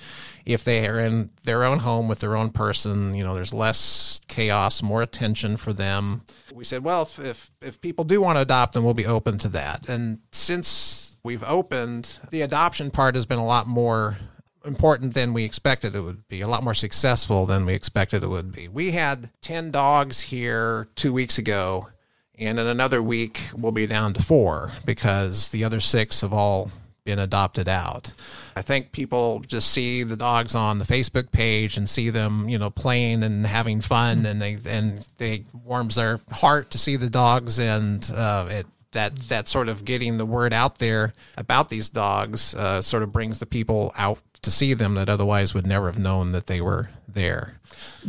if 0.46 0.64
they 0.64 0.86
are 0.86 1.00
in 1.00 1.30
their 1.42 1.64
own 1.64 1.80
home 1.80 2.08
with 2.08 2.20
their 2.20 2.36
own 2.36 2.50
person. 2.50 3.14
You 3.14 3.24
know, 3.24 3.34
there's 3.34 3.52
less 3.52 4.20
chaos, 4.28 4.82
more 4.82 5.02
attention 5.02 5.56
for 5.56 5.72
them. 5.72 6.22
We 6.54 6.64
said, 6.64 6.84
well, 6.84 7.02
if, 7.02 7.18
if, 7.18 7.50
if 7.60 7.80
people 7.80 8.04
do 8.04 8.20
want 8.20 8.36
to 8.36 8.42
adopt 8.42 8.74
them, 8.74 8.84
we'll 8.84 8.94
be 8.94 9.06
open 9.06 9.38
to 9.38 9.48
that. 9.50 9.88
And 9.88 10.20
since 10.30 11.18
we've 11.24 11.44
opened, 11.44 12.20
the 12.30 12.42
adoption 12.42 12.92
part 12.92 13.16
has 13.16 13.26
been 13.26 13.40
a 13.40 13.46
lot 13.46 13.66
more 13.66 14.18
important 14.64 15.14
than 15.14 15.32
we 15.32 15.44
expected 15.44 15.96
it 15.96 16.00
would 16.00 16.28
be, 16.28 16.40
a 16.40 16.48
lot 16.48 16.62
more 16.62 16.74
successful 16.74 17.46
than 17.46 17.66
we 17.66 17.74
expected 17.74 18.22
it 18.22 18.28
would 18.28 18.52
be. 18.52 18.68
We 18.68 18.92
had 18.92 19.30
10 19.40 19.70
dogs 19.70 20.20
here 20.20 20.88
two 20.94 21.12
weeks 21.12 21.38
ago, 21.38 21.88
and 22.40 22.58
in 22.58 22.66
another 22.66 23.02
week, 23.02 23.42
we'll 23.54 23.72
be 23.72 23.86
down 23.86 24.14
to 24.14 24.22
four 24.22 24.72
because 24.84 25.50
the 25.50 25.62
other 25.62 25.78
six 25.78 26.22
have 26.22 26.32
all 26.32 26.70
been 27.04 27.18
adopted 27.18 27.68
out. 27.68 28.12
I 28.56 28.62
think 28.62 28.92
people 28.92 29.40
just 29.40 29.70
see 29.70 30.02
the 30.02 30.16
dogs 30.16 30.54
on 30.54 30.78
the 30.78 30.84
Facebook 30.84 31.32
page 31.32 31.76
and 31.76 31.88
see 31.88 32.10
them, 32.10 32.48
you 32.48 32.58
know, 32.58 32.70
playing 32.70 33.22
and 33.22 33.46
having 33.46 33.80
fun, 33.80 34.26
and 34.26 34.40
they 34.40 34.58
and 34.66 35.06
they 35.18 35.44
warms 35.64 35.94
their 35.94 36.20
heart 36.30 36.70
to 36.70 36.78
see 36.78 36.96
the 36.96 37.10
dogs, 37.10 37.58
and 37.58 38.10
uh, 38.14 38.46
it 38.50 38.66
that 38.92 39.16
that 39.28 39.48
sort 39.48 39.68
of 39.68 39.84
getting 39.84 40.18
the 40.18 40.26
word 40.26 40.52
out 40.52 40.78
there 40.78 41.12
about 41.36 41.68
these 41.68 41.88
dogs 41.88 42.54
uh, 42.54 42.82
sort 42.82 43.02
of 43.02 43.12
brings 43.12 43.38
the 43.38 43.46
people 43.46 43.92
out 43.96 44.18
to 44.42 44.50
see 44.50 44.74
them 44.74 44.94
that 44.94 45.08
otherwise 45.08 45.54
would 45.54 45.66
never 45.66 45.86
have 45.86 45.98
known 45.98 46.32
that 46.32 46.46
they 46.46 46.60
were 46.60 46.88
there. 47.06 47.60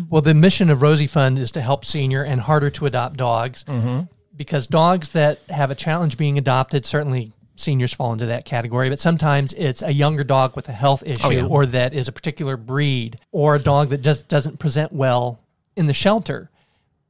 Well, 0.10 0.22
the 0.22 0.34
mission 0.34 0.70
of 0.70 0.82
Rosie 0.82 1.08
Fund 1.08 1.38
is 1.38 1.52
to 1.52 1.62
help 1.62 1.86
senior 1.86 2.24
and 2.24 2.42
harder 2.42 2.70
to 2.72 2.86
adopt 2.86 3.18
dogs 3.18 3.64
Mm-hmm. 3.66 4.02
Because 4.36 4.68
dogs 4.68 5.12
that 5.12 5.40
have 5.50 5.72
a 5.72 5.76
challenge 5.76 6.18
being 6.18 6.38
adopted, 6.38 6.86
certainly 6.86 7.34
seniors 7.56 7.94
fall 7.94 8.12
into 8.14 8.26
that 8.26 8.46
category, 8.46 8.90
but 8.90 8.98
sometimes 9.00 9.54
it's 9.54 9.82
a 9.84 9.92
younger 9.94 10.24
dog 10.24 10.56
with 10.56 10.68
a 10.70 10.72
health 10.74 11.04
oh, 11.06 11.10
issue 11.12 11.22
Oh, 11.28 11.30
yeah. 11.30 11.46
or 11.46 11.66
that 11.68 11.94
is 11.94 12.08
a 12.08 12.12
particular 12.12 12.58
breed 12.58 13.18
or 13.32 13.56
a 13.56 13.60
dog 13.60 13.90
that 13.90 14.02
just 14.02 14.28
doesn't 14.28 14.58
present 14.60 14.92
well 14.92 15.40
in 15.76 15.86
the 15.86 15.94
shelter. 15.94 16.50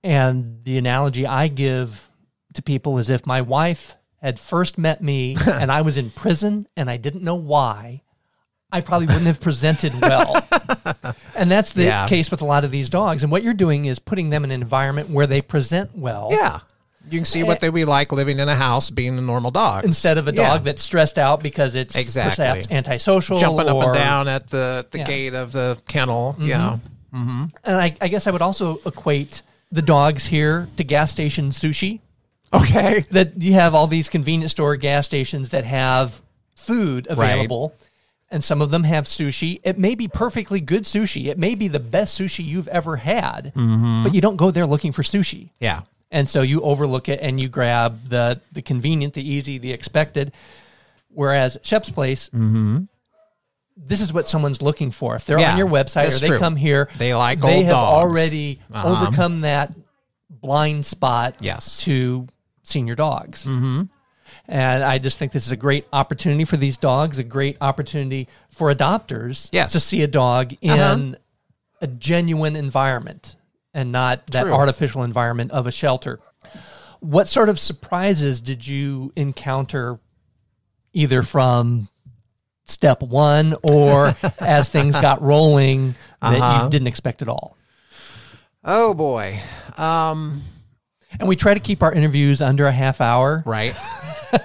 And 0.03 0.63
the 0.63 0.77
analogy 0.77 1.25
I 1.25 1.47
give 1.47 2.09
to 2.55 2.61
people 2.61 2.97
is 2.97 3.09
if 3.09 3.25
my 3.25 3.41
wife 3.41 3.95
had 4.21 4.39
first 4.39 4.77
met 4.77 5.01
me 5.01 5.37
and 5.47 5.71
I 5.71 5.81
was 5.81 5.97
in 5.97 6.09
prison 6.09 6.67
and 6.75 6.89
I 6.89 6.97
didn't 6.97 7.23
know 7.23 7.35
why, 7.35 8.01
I 8.73 8.81
probably 8.81 9.07
wouldn't 9.07 9.25
have 9.27 9.39
presented 9.41 9.93
well. 10.01 10.45
And 11.35 11.49
that's 11.49 11.71
the 11.73 11.85
Yeah. 11.85 12.07
case 12.07 12.29
with 12.29 12.41
a 12.41 12.45
lot 12.45 12.63
of 12.63 12.69
these 12.71 12.87
dogs. 12.89 13.23
And 13.23 13.31
what 13.31 13.41
you're 13.41 13.53
doing 13.55 13.85
is 13.85 13.97
putting 13.99 14.29
them 14.29 14.43
in 14.43 14.51
an 14.51 14.61
environment 14.61 15.09
where 15.09 15.25
they 15.25 15.41
present 15.41 15.97
well 15.97 16.29
Yeah. 16.31 16.59
You 17.09 17.19
can 17.19 17.25
see 17.25 17.43
what 17.43 17.59
they 17.59 17.69
would 17.69 17.75
be 17.75 17.85
like 17.85 18.11
living 18.11 18.39
in 18.39 18.47
a 18.47 18.55
house 18.55 18.89
being 18.89 19.17
a 19.17 19.21
normal 19.21 19.51
dog. 19.51 19.83
instead 19.83 20.17
of 20.17 20.27
a 20.27 20.33
Yeah. 20.33 20.49
dog 20.49 20.63
that's 20.63 20.81
stressed 20.83 21.17
out 21.17 21.41
because 21.43 21.75
it's 21.75 21.95
Exactly. 21.95 22.43
perhaps 22.45 22.67
antisocial. 22.71 23.37
jumping 23.37 23.67
up 23.67 23.75
or- 23.75 23.85
and 23.85 23.93
down 23.93 24.27
at 24.27 24.49
the, 24.49 24.85
the 24.91 24.99
Yeah. 24.99 25.03
gate 25.05 25.33
of 25.33 25.51
the 25.51 25.77
kennel. 25.87 26.33
Mm-hmm. 26.37 26.47
Yeah. 26.47 26.77
Mm-hmm. 27.13 27.43
And 27.65 27.77
I, 27.77 27.95
I 27.99 28.07
guess 28.07 28.27
I 28.27 28.31
would 28.31 28.41
also 28.41 28.79
equate 28.85 29.41
the 29.71 29.81
dogs 29.81 30.27
here 30.27 30.69
to 30.77 30.83
gas 30.83 31.11
station 31.11 31.51
sushi. 31.51 31.99
Okay. 32.53 33.05
That 33.11 33.41
you 33.41 33.53
have 33.53 33.73
all 33.73 33.87
these 33.87 34.09
convenience 34.09 34.51
store 34.51 34.75
gas 34.75 35.05
stations 35.05 35.49
that 35.49 35.63
have 35.65 36.21
food 36.55 37.07
available. 37.09 37.73
And 38.29 38.43
some 38.43 38.61
of 38.61 38.71
them 38.71 38.83
have 38.85 39.05
sushi. 39.05 39.59
It 39.63 39.77
may 39.77 39.93
be 39.95 40.07
perfectly 40.07 40.61
good 40.61 40.83
sushi. 40.83 41.25
It 41.27 41.37
may 41.37 41.53
be 41.55 41.67
the 41.67 41.81
best 41.81 42.17
sushi 42.17 42.45
you've 42.45 42.69
ever 42.69 42.97
had, 42.97 43.51
mm-hmm. 43.55 44.03
but 44.03 44.13
you 44.15 44.21
don't 44.21 44.37
go 44.37 44.51
there 44.51 44.65
looking 44.65 44.93
for 44.93 45.03
sushi. 45.03 45.49
Yeah. 45.59 45.81
And 46.11 46.29
so 46.29 46.41
you 46.41 46.61
overlook 46.61 47.07
it 47.09 47.19
and 47.21 47.39
you 47.39 47.47
grab 47.49 48.05
the 48.09 48.41
the 48.51 48.61
convenient, 48.61 49.13
the 49.13 49.27
easy, 49.27 49.57
the 49.57 49.71
expected. 49.71 50.33
Whereas 51.09 51.57
Shep's 51.63 51.89
Place, 51.89 52.29
this 53.77 54.01
is 54.01 54.11
what 54.13 54.27
someone's 54.27 54.61
looking 54.61 54.91
for. 54.91 55.15
If 55.15 55.25
they're 55.25 55.37
Mm-hmm. 55.37 55.41
Yeah, 55.41 55.51
on 55.53 55.57
your 55.57 55.67
website 55.67 56.07
or 56.15 56.19
they 56.19 56.27
true. 56.27 56.39
come 56.39 56.55
here, 56.55 56.89
They 56.97 57.13
like 57.13 57.39
they 57.41 57.63
have 57.63 57.71
dogs. 57.73 57.93
already 57.95 58.59
Uh-huh. 58.73 58.91
overcome 59.05 59.41
that 59.41 59.73
blind 60.29 60.85
spot 60.85 61.35
Yes. 61.41 61.79
to 61.83 62.27
senior 62.63 62.95
dogs. 62.95 63.45
Mm-hmm. 63.45 63.83
And 64.47 64.83
I 64.83 64.97
just 64.97 65.17
think 65.19 65.31
this 65.31 65.45
is 65.45 65.51
a 65.51 65.57
great 65.57 65.85
opportunity 65.93 66.45
for 66.45 66.57
these 66.57 66.77
dogs, 66.77 67.19
a 67.19 67.23
great 67.23 67.57
opportunity 67.61 68.27
for 68.49 68.73
adopters 68.73 69.49
Yes. 69.51 69.71
to 69.73 69.79
see 69.79 70.01
a 70.03 70.07
dog 70.07 70.53
in 70.61 70.71
Uh-huh. 70.79 71.11
a 71.81 71.87
genuine 71.87 72.55
environment 72.55 73.35
and 73.73 73.91
not 73.91 74.27
that 74.27 74.43
True. 74.43 74.53
artificial 74.53 75.03
environment 75.03 75.51
of 75.51 75.67
a 75.67 75.71
shelter. 75.71 76.19
What 76.99 77.27
sort 77.27 77.49
of 77.49 77.59
surprises 77.59 78.41
did 78.41 78.67
you 78.67 79.11
encounter 79.15 79.99
either 80.93 81.23
from 81.23 81.87
step 82.65 83.01
one 83.01 83.55
or 83.63 84.13
as 84.39 84.69
things 84.69 84.95
got 84.97 85.21
rolling 85.21 85.95
that 86.21 86.39
Uh-huh. 86.41 86.63
you 86.65 86.69
didn't 86.69 86.87
expect 86.87 87.21
at 87.21 87.27
all? 87.27 87.57
Oh 88.63 88.93
boy. 88.93 89.39
Um, 89.77 90.43
And 91.19 91.27
we 91.27 91.35
try 91.35 91.53
to 91.53 91.59
keep 91.59 91.81
our 91.81 91.91
interviews 91.91 92.41
under 92.41 92.67
a 92.67 92.71
half 92.71 93.01
hour. 93.01 93.43
right. 93.45 93.75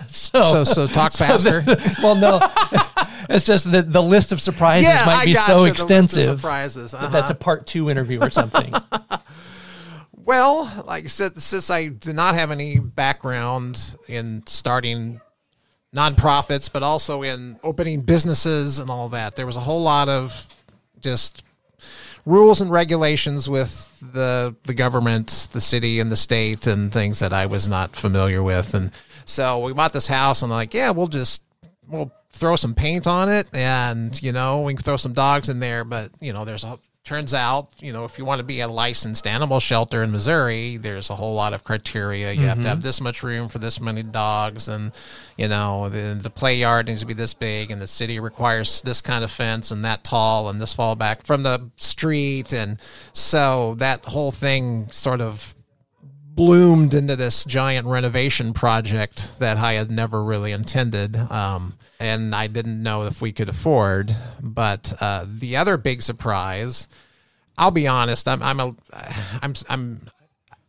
So 0.08 0.64
so, 0.64 0.64
so 0.64 0.86
talk 0.88 1.12
faster. 1.24 1.62
well, 2.02 2.16
no, 2.16 2.40
it's 3.28 3.44
just 3.44 3.70
that 3.72 3.92
the 3.92 4.02
list 4.02 4.32
of 4.32 4.40
surprises 4.40 4.88
yeah, 4.88 5.04
might 5.06 5.22
I 5.22 5.24
be 5.24 5.34
so 5.34 5.64
you, 5.64 5.64
the 5.64 5.70
list 5.70 5.82
of 5.82 5.90
extensive. 5.90 6.40
surprises. 6.40 6.92
that 6.92 6.98
Uh-huh. 6.98 7.08
That's 7.08 7.30
a 7.30 7.34
part 7.34 7.66
two 7.66 7.90
interview 7.90 8.20
or 8.20 8.30
something. 8.30 8.74
Well, 10.26 10.64
like 10.88 11.04
I 11.04 11.06
said, 11.06 11.40
since 11.40 11.70
I 11.70 11.86
did 11.86 12.16
not 12.16 12.34
have 12.34 12.50
any 12.50 12.80
background 12.80 13.94
in 14.08 14.42
starting 14.46 15.20
nonprofits, 15.94 16.70
but 16.70 16.82
also 16.82 17.22
in 17.22 17.60
opening 17.62 18.00
businesses 18.00 18.80
and 18.80 18.90
all 18.90 19.08
that, 19.10 19.36
there 19.36 19.46
was 19.46 19.56
a 19.56 19.60
whole 19.60 19.82
lot 19.82 20.08
of 20.08 20.48
just 21.00 21.44
rules 22.24 22.60
and 22.60 22.72
regulations 22.72 23.48
with 23.48 23.88
the 24.00 24.56
the 24.64 24.74
government, 24.74 25.46
the 25.52 25.60
city, 25.60 26.00
and 26.00 26.10
the 26.10 26.16
state, 26.16 26.66
and 26.66 26.92
things 26.92 27.20
that 27.20 27.32
I 27.32 27.46
was 27.46 27.68
not 27.68 27.94
familiar 27.94 28.42
with. 28.42 28.74
And 28.74 28.90
so 29.26 29.60
we 29.60 29.74
bought 29.74 29.92
this 29.92 30.08
house, 30.08 30.42
and 30.42 30.52
I'm 30.52 30.56
like, 30.56 30.74
yeah, 30.74 30.90
we'll 30.90 31.06
just 31.06 31.44
we'll 31.86 32.10
throw 32.36 32.56
some 32.56 32.74
paint 32.74 33.06
on 33.06 33.28
it, 33.28 33.48
and 33.52 34.20
you 34.22 34.32
know, 34.32 34.62
we 34.62 34.74
can 34.74 34.82
throw 34.82 34.96
some 34.96 35.12
dogs 35.12 35.48
in 35.48 35.60
there. 35.60 35.84
But 35.84 36.10
you 36.20 36.32
know, 36.32 36.44
there's 36.44 36.64
a 36.64 36.78
turns 37.06 37.32
out, 37.32 37.68
you 37.80 37.92
know, 37.92 38.04
if 38.04 38.18
you 38.18 38.24
want 38.24 38.40
to 38.40 38.44
be 38.44 38.60
a 38.60 38.66
licensed 38.66 39.28
animal 39.28 39.60
shelter 39.60 40.02
in 40.02 40.10
Missouri, 40.10 40.76
there's 40.76 41.08
a 41.08 41.14
whole 41.14 41.36
lot 41.36 41.54
of 41.54 41.62
criteria. 41.62 42.32
You 42.32 42.48
have 42.48 42.60
to 42.60 42.68
have 42.68 42.82
this 42.82 43.00
much 43.00 43.22
room 43.22 43.48
for 43.48 43.60
this 43.60 43.80
many 43.80 44.02
dogs, 44.02 44.66
and 44.66 44.90
you 45.36 45.46
know, 45.46 45.88
the, 45.88 46.18
the 46.20 46.30
play 46.30 46.56
yard 46.56 46.88
needs 46.88 47.00
to 47.00 47.06
be 47.06 47.14
this 47.14 47.32
big, 47.32 47.70
and 47.70 47.80
the 47.80 47.86
city 47.86 48.18
requires 48.18 48.82
this 48.82 49.00
kind 49.00 49.22
of 49.22 49.30
fence 49.30 49.70
and 49.70 49.84
that 49.84 50.02
tall 50.02 50.50
and 50.50 50.60
this 50.60 50.74
fall 50.74 50.96
back 50.96 51.24
from 51.24 51.44
the 51.44 51.70
street, 51.76 52.52
and 52.52 52.80
so 53.12 53.76
that 53.76 54.04
whole 54.04 54.32
thing 54.32 54.90
sort 54.90 55.20
of 55.20 55.54
bloomed 56.36 56.92
into 56.92 57.14
this 57.14 57.44
giant 57.44 57.86
renovation 57.86 58.52
project 58.52 59.38
that 59.38 59.56
I 59.56 59.74
had 59.74 59.92
never 59.92 60.24
really 60.24 60.50
intended. 60.50 61.16
Um, 61.16 61.74
and 61.98 62.34
I 62.34 62.46
didn't 62.46 62.82
know 62.82 63.04
if 63.04 63.20
we 63.20 63.32
could 63.32 63.48
afford. 63.48 64.14
But 64.42 64.92
uh, 65.00 65.26
the 65.28 65.56
other 65.56 65.76
big 65.76 66.02
surprise, 66.02 66.88
I'll 67.56 67.70
be 67.70 67.88
honest, 67.88 68.28
I'm, 68.28 68.42
I'm 68.42 68.60
a, 68.60 68.74
I'm, 69.42 69.54
I'm, 69.68 70.00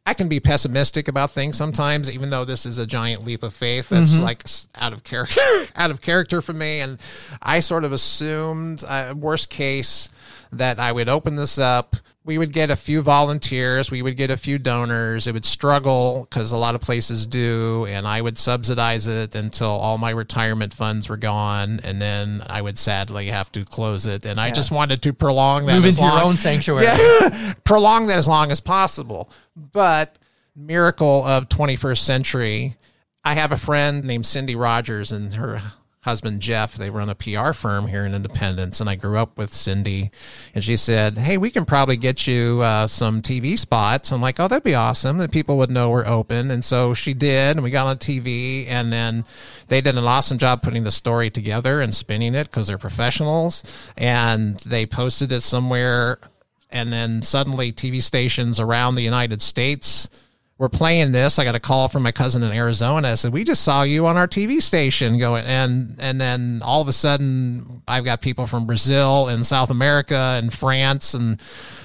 I 0.06 0.14
can 0.14 0.30
be 0.30 0.40
pessimistic 0.40 1.10
about 1.10 1.32
things 1.32 1.58
sometimes, 1.58 2.10
even 2.10 2.30
though 2.30 2.46
this 2.46 2.66
is 2.66 2.78
a 2.78 2.88
giant 2.88 3.26
leap 3.26 3.44
of 3.44 3.54
faith. 3.54 3.90
That's 3.90 4.18
like 4.20 4.44
out 4.76 4.94
of 4.94 5.04
character, 5.04 5.42
out 5.76 5.92
of 5.92 6.00
character 6.00 6.42
for 6.42 6.54
me. 6.54 6.80
And 6.80 6.98
I 7.42 7.60
sort 7.60 7.84
of 7.84 7.92
assumed, 7.92 8.86
uh, 8.88 9.14
worst 9.18 9.50
case, 9.50 10.10
that 10.54 10.80
I 10.80 10.94
would 10.94 11.10
open 11.10 11.36
this 11.36 11.60
up. 11.60 11.98
We 12.28 12.38
would 12.38 12.52
get 12.52 12.70
a 12.70 12.76
few 12.76 13.02
volunteers. 13.02 13.90
We 13.90 14.02
would 14.02 14.18
get 14.18 14.30
a 14.30 14.36
few 14.36 14.58
donors. 14.58 15.28
It 15.28 15.34
would 15.34 15.46
struggle 15.46 16.28
because 16.30 16.52
a 16.52 16.58
lot 16.58 16.76
of 16.76 16.82
places 16.82 17.26
do, 17.26 17.86
and 17.86 18.06
I 18.06 18.22
would 18.22 18.38
subsidize 18.38 19.08
it 19.08 19.34
until 19.34 19.70
all 19.70 19.98
my 19.98 20.10
retirement 20.10 20.74
funds 20.74 21.08
were 21.08 21.16
gone, 21.16 21.80
and 21.86 22.02
then 22.02 22.44
I 22.46 22.62
would 22.62 22.78
sadly 22.78 23.28
have 23.28 23.50
to 23.54 23.64
close 23.64 24.06
it. 24.06 24.26
And 24.26 24.42
I 24.42 24.52
just 24.52 24.72
wanted 24.72 25.02
to 25.04 25.14
prolong 25.14 25.68
that 25.68 25.76
Move 25.76 25.86
as 25.86 25.98
into 25.98 26.10
your 26.10 26.22
own 26.22 26.36
sanctuary. 26.36 26.86
Yeah, 26.98 27.54
prolong 27.64 28.08
that 28.08 28.18
as 28.18 28.28
long 28.28 28.52
as 28.52 28.60
possible. 28.60 29.32
But 29.56 30.18
miracle 30.54 31.24
of 31.24 31.48
21st 31.48 32.00
century, 32.00 32.76
I 33.24 33.36
have 33.36 33.54
a 33.54 33.58
friend 33.58 34.04
named 34.04 34.26
Cindy 34.26 34.58
Rogers 34.58 35.14
and 35.14 35.34
her 35.36 35.62
husband 36.08 36.40
Jeff. 36.40 36.76
They 36.76 36.90
run 36.90 37.10
a 37.10 37.16
PR 37.16 37.52
firm 37.52 37.88
here 37.88 38.06
in 38.06 38.16
Independence, 38.16 38.80
and 38.80 38.90
I 38.90 38.96
grew 38.96 39.18
up 39.18 39.38
with 39.38 39.54
Cindy. 39.54 40.10
And 40.56 40.64
she 40.64 40.78
said, 40.78 41.18
"Hey, 41.18 41.38
we 41.38 41.52
can 41.52 41.66
probably 41.66 41.98
get 41.98 42.26
you 42.26 42.62
uh, 42.62 42.88
some 42.88 43.22
TV 43.22 43.60
spots." 43.60 44.12
I'm 44.12 44.22
like, 44.22 44.40
"Oh, 44.40 44.48
that'd 44.48 44.64
be 44.64 44.74
awesome. 44.74 45.18
That 45.18 45.32
people 45.32 45.58
would 45.58 45.70
know 45.70 45.90
we're 45.90 46.08
open." 46.08 46.50
And 46.50 46.64
so 46.64 46.94
she 46.94 47.14
did, 47.14 47.58
and 47.58 47.64
we 47.64 47.72
got 47.72 47.88
on 47.88 47.98
TV, 47.98 48.68
and 48.68 48.92
then 48.92 49.26
they 49.68 49.82
did 49.82 49.98
an 49.98 50.06
awesome 50.06 50.38
job 50.38 50.62
putting 50.62 50.86
the 50.86 50.92
story 50.92 51.30
together 51.30 51.82
and 51.82 51.94
spinning 51.94 52.36
it 52.36 52.50
because 52.50 52.68
they're 52.68 52.78
professionals, 52.78 53.92
and 53.98 54.60
they 54.62 54.86
posted 54.86 55.34
it 55.34 55.42
somewhere 55.42 56.20
and 56.70 56.92
then 56.92 57.22
suddenly 57.22 57.72
TV 57.72 58.02
stations 58.02 58.60
around 58.60 58.96
the 58.96 59.02
United 59.02 59.42
States 59.42 60.10
were 60.58 60.70
playing 60.70 61.12
this. 61.12 61.38
I 61.38 61.44
got 61.44 61.56
a 61.56 61.60
call 61.60 61.88
from 61.88 62.04
my 62.04 62.12
cousin 62.12 62.42
in 62.44 62.52
Arizona. 62.52 63.10
I 63.10 63.16
said, 63.16 63.32
"We 63.32 63.44
just 63.44 63.64
saw 63.64 63.84
you 63.84 64.08
on 64.08 64.18
our 64.18 64.28
TV 64.28 64.62
station 64.62 65.18
going." 65.18 65.46
And 65.46 65.96
and 66.00 66.20
then 66.20 66.62
all 66.64 66.82
of 66.82 66.88
a 66.88 66.94
sudden, 66.94 67.84
I've 67.88 68.04
got 68.04 68.22
people 68.22 68.48
from 68.48 68.66
Brazil 68.66 69.28
and 69.28 69.46
South 69.46 69.70
America 69.70 70.36
and 70.38 70.52
France 70.52 71.14
and 71.14 71.40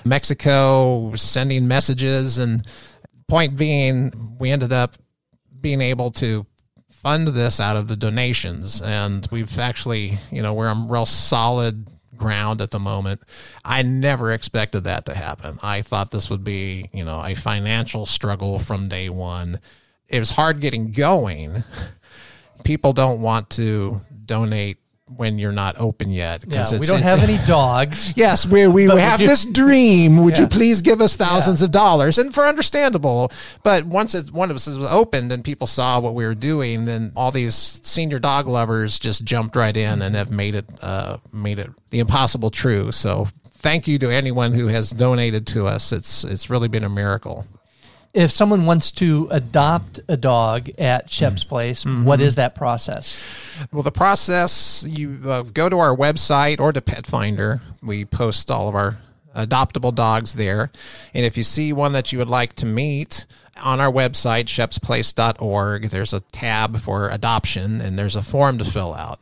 Mexico 0.05 1.15
sending 1.17 1.69
messages. 1.69 2.39
And 2.39 2.67
point 3.29 3.57
being, 3.57 4.37
we 4.41 4.51
ended 4.51 4.73
up 4.73 4.97
being 5.61 5.81
able 5.81 6.11
to 6.11 6.47
fund 6.91 7.29
this 7.29 7.59
out 7.59 7.77
of 7.77 7.89
the 7.89 7.97
donations 7.97 8.81
and 8.81 9.27
we've 9.33 9.59
actually 9.59 10.17
you 10.31 10.41
know 10.41 10.55
we're 10.55 10.69
on 10.69 10.89
real 10.89 11.05
solid 11.05 11.89
ground 12.23 12.61
at 12.61 12.71
the 12.71 12.79
moment. 12.79 13.21
I 13.65 13.83
never 13.83 14.33
expected 14.33 14.85
that 14.85 15.07
to 15.07 15.15
happen. 15.15 15.59
I 15.63 15.83
thought 15.83 16.11
this 16.11 16.31
would 16.31 16.45
be 16.45 16.89
you 16.93 17.05
know 17.05 17.23
a 17.25 17.35
financial 17.35 18.07
struggle 18.07 18.59
from 18.59 18.89
day 18.89 19.09
one. 19.09 19.61
It 20.09 20.19
was 20.19 20.31
hard 20.31 20.61
getting 20.61 20.93
going. 20.93 21.65
People 22.65 22.93
don't 22.93 23.21
want 23.21 23.51
to 23.51 24.01
donate 24.25 24.79
when 25.17 25.39
you're 25.39 25.53
not 25.53 25.79
open 25.79 26.11
yet 26.11 26.45
Yeah, 26.47 26.61
it's- 26.63 26.79
we 26.81 26.87
don't 26.87 27.03
have 27.03 27.21
any 27.23 27.39
dogs. 27.47 28.13
Yes, 28.17 28.47
we 28.47 28.67
we, 28.67 28.89
we 28.89 29.01
have 29.01 29.21
you- 29.21 29.27
this 29.27 29.45
dream. 29.45 30.23
Would 30.25 30.37
Yeah. 30.37 30.43
you 30.43 30.49
please 30.49 30.83
give 30.83 31.01
us 31.01 31.17
thousands 31.17 31.63
of 31.63 31.71
dollars? 31.71 32.19
And 32.19 32.33
for 32.35 32.45
understandable, 32.45 33.31
but 33.63 33.85
once 33.87 34.15
it, 34.15 34.33
one 34.33 34.51
of 34.51 34.57
us 34.57 34.67
was 34.67 34.79
opened 34.91 35.33
and 35.33 35.45
people 35.45 35.67
saw 35.67 36.01
what 36.01 36.15
we 36.15 36.25
were 36.25 36.35
doing, 36.35 36.85
then 36.85 37.13
all 37.17 37.31
these 37.31 37.55
senior 37.55 38.19
dog 38.19 38.47
lovers 38.47 38.99
just 38.99 39.25
jumped 39.25 39.57
right 39.57 39.77
in 39.77 40.03
and 40.03 40.15
have 40.15 40.31
made 40.31 40.55
it 40.55 40.67
uh, 40.81 41.19
made 41.33 41.59
it 41.59 41.71
the 41.91 41.99
impossible 42.01 42.51
true. 42.51 42.93
So 42.93 43.27
thank 43.59 43.87
you 43.87 43.99
to 44.01 44.11
anyone 44.11 44.53
who 44.53 44.67
has 44.69 44.91
donated 44.91 45.47
to 45.49 45.67
us. 45.67 45.93
It's 45.93 46.25
it's 46.25 46.51
really 46.51 46.69
been 46.69 46.85
a 46.85 46.89
miracle. 46.89 47.47
If 48.15 48.31
someone 48.31 48.67
wants 48.67 48.91
to 48.93 49.29
adopt 49.31 50.01
a 50.07 50.19
dog 50.19 50.69
at 50.79 51.09
Shep's 51.11 51.45
Place, 51.45 51.85
what 51.87 51.93
Mm-hmm. 51.95 52.21
is 52.23 52.35
that 52.35 52.55
process? 52.55 53.19
Well, 53.73 53.83
the 53.83 53.91
process 53.91 54.85
you 54.87 55.19
uh, 55.25 55.43
go 55.43 55.71
to 55.71 55.79
our 55.79 55.97
website 55.97 56.61
or 56.61 56.73
to 56.75 56.83
Pet 56.83 57.07
Finder. 57.07 57.63
We 57.83 58.05
post 58.05 58.51
all 58.51 58.69
of 58.69 58.75
our 58.75 58.99
adoptable 59.35 59.95
dogs 59.95 60.35
there. 60.35 60.71
And 61.15 61.25
if 61.25 61.39
you 61.39 61.43
see 61.43 61.73
one 61.73 61.93
that 61.93 62.13
you 62.13 62.19
would 62.19 62.29
like 62.29 62.53
to 62.57 62.67
meet 62.67 63.25
on 63.61 63.81
our 63.81 63.93
website, 63.93 64.45
shepsplace.org, 64.45 65.91
there's 65.91 66.13
a 66.13 66.21
tab 66.21 66.79
for 66.79 67.09
adoption 67.09 67.81
and 67.81 67.99
there's 67.99 68.17
a 68.17 68.23
form 68.23 68.59
to 68.59 68.65
fill 68.65 68.95
out. 68.95 69.21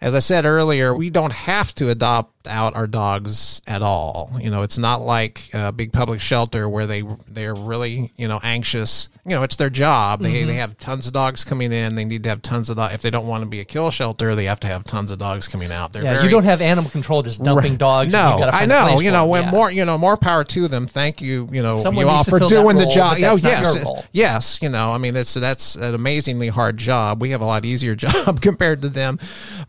As 0.00 0.14
I 0.14 0.20
said 0.20 0.44
earlier, 0.44 0.94
we 0.94 1.10
don't 1.10 1.32
have 1.32 1.74
to 1.76 1.88
adopt 1.88 2.38
out 2.46 2.74
our 2.74 2.86
dogs 2.86 3.60
at 3.66 3.82
all. 3.82 4.30
You 4.40 4.50
know, 4.50 4.62
it's 4.62 4.78
not 4.78 5.02
like 5.02 5.50
a 5.52 5.72
big 5.72 5.92
public 5.92 6.20
shelter 6.20 6.68
where 6.68 6.86
they 6.86 7.02
they're 7.28 7.54
really 7.54 8.12
you 8.16 8.28
know 8.28 8.40
anxious. 8.42 9.10
You 9.24 9.32
know, 9.32 9.42
it's 9.42 9.56
their 9.56 9.70
job. 9.70 10.20
They 10.20 10.32
they 10.32 10.42
mm-hmm. 10.42 10.52
have 10.52 10.78
tons 10.78 11.06
of 11.06 11.12
dogs 11.12 11.44
coming 11.44 11.72
in. 11.72 11.94
They 11.94 12.04
need 12.04 12.22
to 12.22 12.28
have 12.28 12.42
tons 12.42 12.70
of 12.70 12.76
dogs. 12.76 12.94
If 12.94 13.02
they 13.02 13.10
don't 13.10 13.26
want 13.26 13.42
to 13.42 13.48
be 13.48 13.60
a 13.60 13.64
kill 13.64 13.90
shelter, 13.90 14.34
they 14.34 14.44
have 14.44 14.60
to 14.60 14.66
have 14.66 14.84
tons 14.84 15.10
of 15.10 15.18
dogs 15.18 15.48
coming 15.48 15.70
out. 15.70 15.92
They're 15.92 16.04
Yeah, 16.04 16.14
very, 16.14 16.24
you 16.24 16.30
don't 16.30 16.44
have 16.44 16.60
animal 16.60 16.90
control 16.90 17.22
just 17.22 17.42
dumping 17.42 17.76
dogs. 17.76 18.12
no, 18.12 18.48
I 18.52 18.66
know. 18.66 19.00
You 19.00 19.10
know, 19.10 19.26
when 19.26 19.44
Yeah. 19.44 19.50
more, 19.50 19.70
you 19.70 19.84
know, 19.84 19.98
more 19.98 20.16
power 20.16 20.44
to 20.44 20.68
them. 20.68 20.86
Thank 20.86 21.20
you, 21.20 21.48
you 21.52 21.62
know, 21.62 21.78
Someone 21.78 22.06
you 22.06 22.10
all 22.10 22.24
for 22.24 22.38
doing 22.38 22.76
the 22.76 22.86
job. 22.86 23.18
oh, 23.20 23.36
yes, 23.36 23.67
yes. 24.12 24.60
You 24.62 24.68
know, 24.68 24.92
I 24.92 24.98
mean, 24.98 25.16
it's 25.16 25.34
that's 25.34 25.76
an 25.76 25.94
amazingly 25.94 26.48
hard 26.48 26.76
job. 26.76 27.20
We 27.20 27.30
have 27.30 27.40
a 27.40 27.44
lot 27.44 27.64
easier 27.64 27.94
job 27.96 28.40
compared 28.40 28.82
to 28.82 28.88
them, 28.88 29.18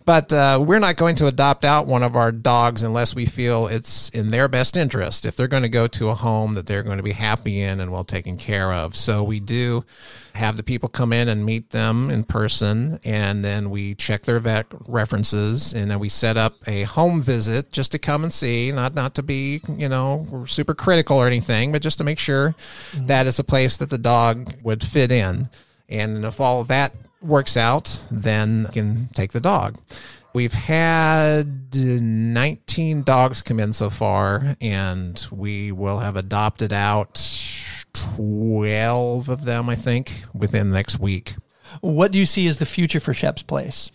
but 0.05 0.31
uh, 0.33 0.63
we're 0.65 0.79
not 0.79 0.97
going 0.97 1.15
to 1.17 1.27
adopt 1.27 1.65
out 1.65 1.87
one 1.87 2.03
of 2.03 2.15
our 2.15 2.31
dogs 2.31 2.83
unless 2.83 3.15
we 3.15 3.25
feel 3.25 3.67
it's 3.67 4.09
in 4.09 4.29
their 4.29 4.47
best 4.47 4.77
interest. 4.77 5.25
If 5.25 5.35
they're 5.35 5.47
going 5.47 5.63
to 5.63 5.69
go 5.69 5.87
to 5.87 6.09
a 6.09 6.15
home 6.15 6.53
that 6.55 6.67
they're 6.67 6.83
going 6.83 6.97
to 6.97 7.03
be 7.03 7.11
happy 7.11 7.61
in 7.61 7.79
and 7.79 7.91
well 7.91 8.03
taken 8.03 8.37
care 8.37 8.73
of, 8.73 8.95
so 8.95 9.23
we 9.23 9.39
do 9.39 9.83
have 10.39 10.55
the 10.57 10.63
people 10.63 10.87
come 10.87 11.11
in 11.11 11.27
and 11.27 11.45
meet 11.45 11.69
them 11.69 12.09
in 12.09 12.23
person 12.23 12.97
and 13.03 13.43
then 13.43 13.69
we 13.69 13.93
check 13.95 14.23
their 14.23 14.39
vet 14.39 14.65
references 14.87 15.73
and 15.73 15.91
then 15.91 15.99
we 15.99 16.07
set 16.07 16.37
up 16.37 16.55
a 16.65 16.83
home 16.83 17.21
visit 17.21 17.71
just 17.71 17.91
to 17.91 17.99
come 17.99 18.23
and 18.23 18.31
see 18.31 18.71
not 18.71 18.95
not 18.95 19.13
to 19.13 19.21
be 19.21 19.61
you 19.77 19.89
know 19.89 20.45
super 20.47 20.73
critical 20.73 21.17
or 21.17 21.27
anything 21.27 21.71
but 21.71 21.81
just 21.81 21.97
to 21.97 22.03
make 22.03 22.17
sure 22.17 22.55
mm-hmm. 22.91 23.05
that 23.07 23.27
is 23.27 23.37
a 23.37 23.43
place 23.43 23.77
that 23.77 23.89
the 23.89 23.97
dog 23.97 24.53
would 24.63 24.83
fit 24.83 25.11
in. 25.11 25.49
And 25.89 26.23
if 26.23 26.39
all 26.39 26.61
of 26.61 26.69
that 26.69 26.93
works 27.21 27.57
out 27.57 28.01
then 28.09 28.61
you 28.61 28.71
can 28.71 29.09
take 29.13 29.33
the 29.33 29.41
dog. 29.41 29.77
We've 30.31 30.53
had 30.53 31.75
19 31.75 33.01
dogs 33.01 33.41
come 33.41 33.59
in 33.59 33.73
so 33.73 33.89
far, 33.89 34.55
and 34.61 35.27
we 35.31 35.71
will 35.71 35.97
have 35.97 36.15
adopted 36.17 36.71
out 36.71 37.17
12 37.93 39.29
of 39.29 39.45
them, 39.45 39.69
I 39.69 39.75
think, 39.75 40.23
within 40.33 40.69
the 40.69 40.75
next 40.75 40.99
week. 40.99 41.35
What 41.81 42.11
do 42.11 42.19
you 42.19 42.25
see 42.25 42.47
as 42.47 42.57
the 42.57 42.65
future 42.65 42.99
for 42.99 43.13
Shep's 43.13 43.43
Place? 43.43 43.91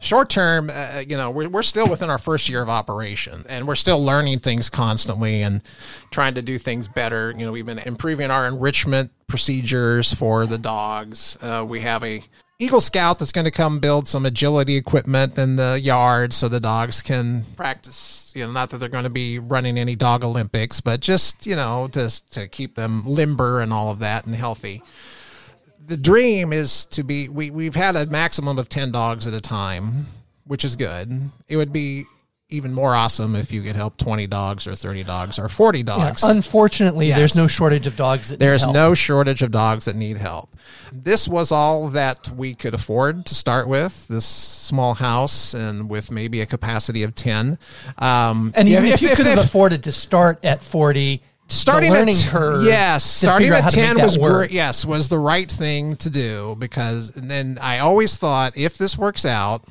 Short 0.00 0.30
term, 0.30 0.70
uh, 0.72 1.02
you 1.06 1.16
know, 1.16 1.30
we're, 1.30 1.48
we're 1.48 1.62
still 1.62 1.88
within 1.88 2.08
our 2.08 2.18
first 2.18 2.48
year 2.48 2.62
of 2.62 2.68
operation 2.68 3.44
and 3.48 3.66
we're 3.66 3.74
still 3.74 4.02
learning 4.02 4.38
things 4.38 4.70
constantly 4.70 5.42
and 5.42 5.60
trying 6.12 6.34
to 6.34 6.42
do 6.42 6.56
things 6.56 6.86
better. 6.86 7.34
You 7.36 7.44
know, 7.44 7.52
we've 7.52 7.66
been 7.66 7.80
improving 7.80 8.30
our 8.30 8.46
enrichment 8.46 9.10
procedures 9.26 10.14
for 10.14 10.46
the 10.46 10.58
dogs. 10.58 11.36
Uh, 11.40 11.64
we 11.68 11.80
have 11.80 12.04
a 12.04 12.22
Eagle 12.60 12.80
Scout 12.80 13.20
that's 13.20 13.30
going 13.30 13.44
to 13.44 13.52
come 13.52 13.78
build 13.78 14.08
some 14.08 14.26
agility 14.26 14.74
equipment 14.74 15.38
in 15.38 15.54
the 15.54 15.78
yard 15.80 16.32
so 16.32 16.48
the 16.48 16.58
dogs 16.58 17.02
can 17.02 17.44
practice. 17.54 18.32
You 18.34 18.46
know, 18.46 18.50
not 18.50 18.70
that 18.70 18.78
they're 18.78 18.88
going 18.88 19.04
to 19.04 19.10
be 19.10 19.38
running 19.38 19.78
any 19.78 19.94
dog 19.94 20.24
Olympics, 20.24 20.80
but 20.80 20.98
just 20.98 21.46
you 21.46 21.54
know, 21.54 21.86
just 21.86 22.32
to 22.34 22.48
keep 22.48 22.74
them 22.74 23.04
limber 23.06 23.60
and 23.60 23.72
all 23.72 23.92
of 23.92 24.00
that 24.00 24.26
and 24.26 24.34
healthy. 24.34 24.82
The 25.86 25.96
dream 25.96 26.52
is 26.52 26.84
to 26.86 27.04
be. 27.04 27.28
We 27.28 27.50
we've 27.50 27.76
had 27.76 27.94
a 27.94 28.06
maximum 28.06 28.58
of 28.58 28.68
ten 28.68 28.90
dogs 28.90 29.28
at 29.28 29.34
a 29.34 29.40
time, 29.40 30.06
which 30.44 30.64
is 30.64 30.74
good. 30.74 31.30
It 31.46 31.56
would 31.56 31.72
be 31.72 32.06
even 32.50 32.72
more 32.72 32.94
awesome 32.94 33.36
if 33.36 33.52
you 33.52 33.60
could 33.60 33.76
help 33.76 33.98
20 33.98 34.26
dogs 34.26 34.66
or 34.66 34.74
30 34.74 35.04
dogs 35.04 35.38
or 35.38 35.50
40 35.50 35.80
Yeah, 35.80 35.84
dogs. 35.84 36.22
unfortunately, 36.22 37.08
Yes. 37.08 37.18
there's 37.18 37.36
no 37.36 37.46
shortage 37.46 37.86
of 37.86 37.94
dogs 37.94 38.28
that 38.28 38.40
need 38.40 38.46
There's 38.46 38.62
help. 38.62 38.72
no 38.74 38.94
shortage 38.94 39.42
of 39.42 39.50
dogs 39.50 39.84
that 39.84 39.94
need 39.96 40.16
help. 40.16 40.48
This 40.90 41.28
was 41.28 41.52
all 41.52 41.88
that 41.90 42.30
we 42.34 42.54
could 42.54 42.72
afford 42.72 43.26
to 43.26 43.34
start 43.34 43.68
with, 43.68 44.08
this 44.08 44.24
small 44.24 44.94
house, 44.94 45.52
and 45.52 45.90
with 45.90 46.10
maybe 46.10 46.40
a 46.40 46.46
capacity 46.46 47.02
of 47.02 47.14
10. 47.14 47.58
Um, 47.98 48.52
And 48.56 48.66
even 48.66 48.86
yeah, 48.86 48.94
if, 48.94 49.02
you 49.02 49.10
could 49.10 49.26
have 49.26 49.38
afforded 49.38 49.82
to 49.82 49.92
start 49.92 50.42
at 50.42 50.62
40, 50.62 51.20
starting 51.48 51.92
the 51.92 51.98
learning 51.98 52.14
at 52.14 52.26
curve. 52.28 52.62
yes 52.64 53.02
starting 53.04 53.50
at 53.50 53.62
how 53.64 53.68
to 53.70 53.76
make 53.78 53.86
10 53.96 54.02
was 54.04 54.16
great 54.18 54.50
yes 54.50 54.84
was 54.84 55.08
the 55.08 55.18
right 55.18 55.50
thing 55.50 55.96
to 55.96 56.10
do 56.10 56.54
because 56.58 57.16
and 57.16 57.30
then 57.30 57.56
i 57.62 57.78
always 57.78 58.16
thought 58.18 58.54
if 58.54 58.76
this 58.76 58.98
works 58.98 59.24
out 59.24 59.64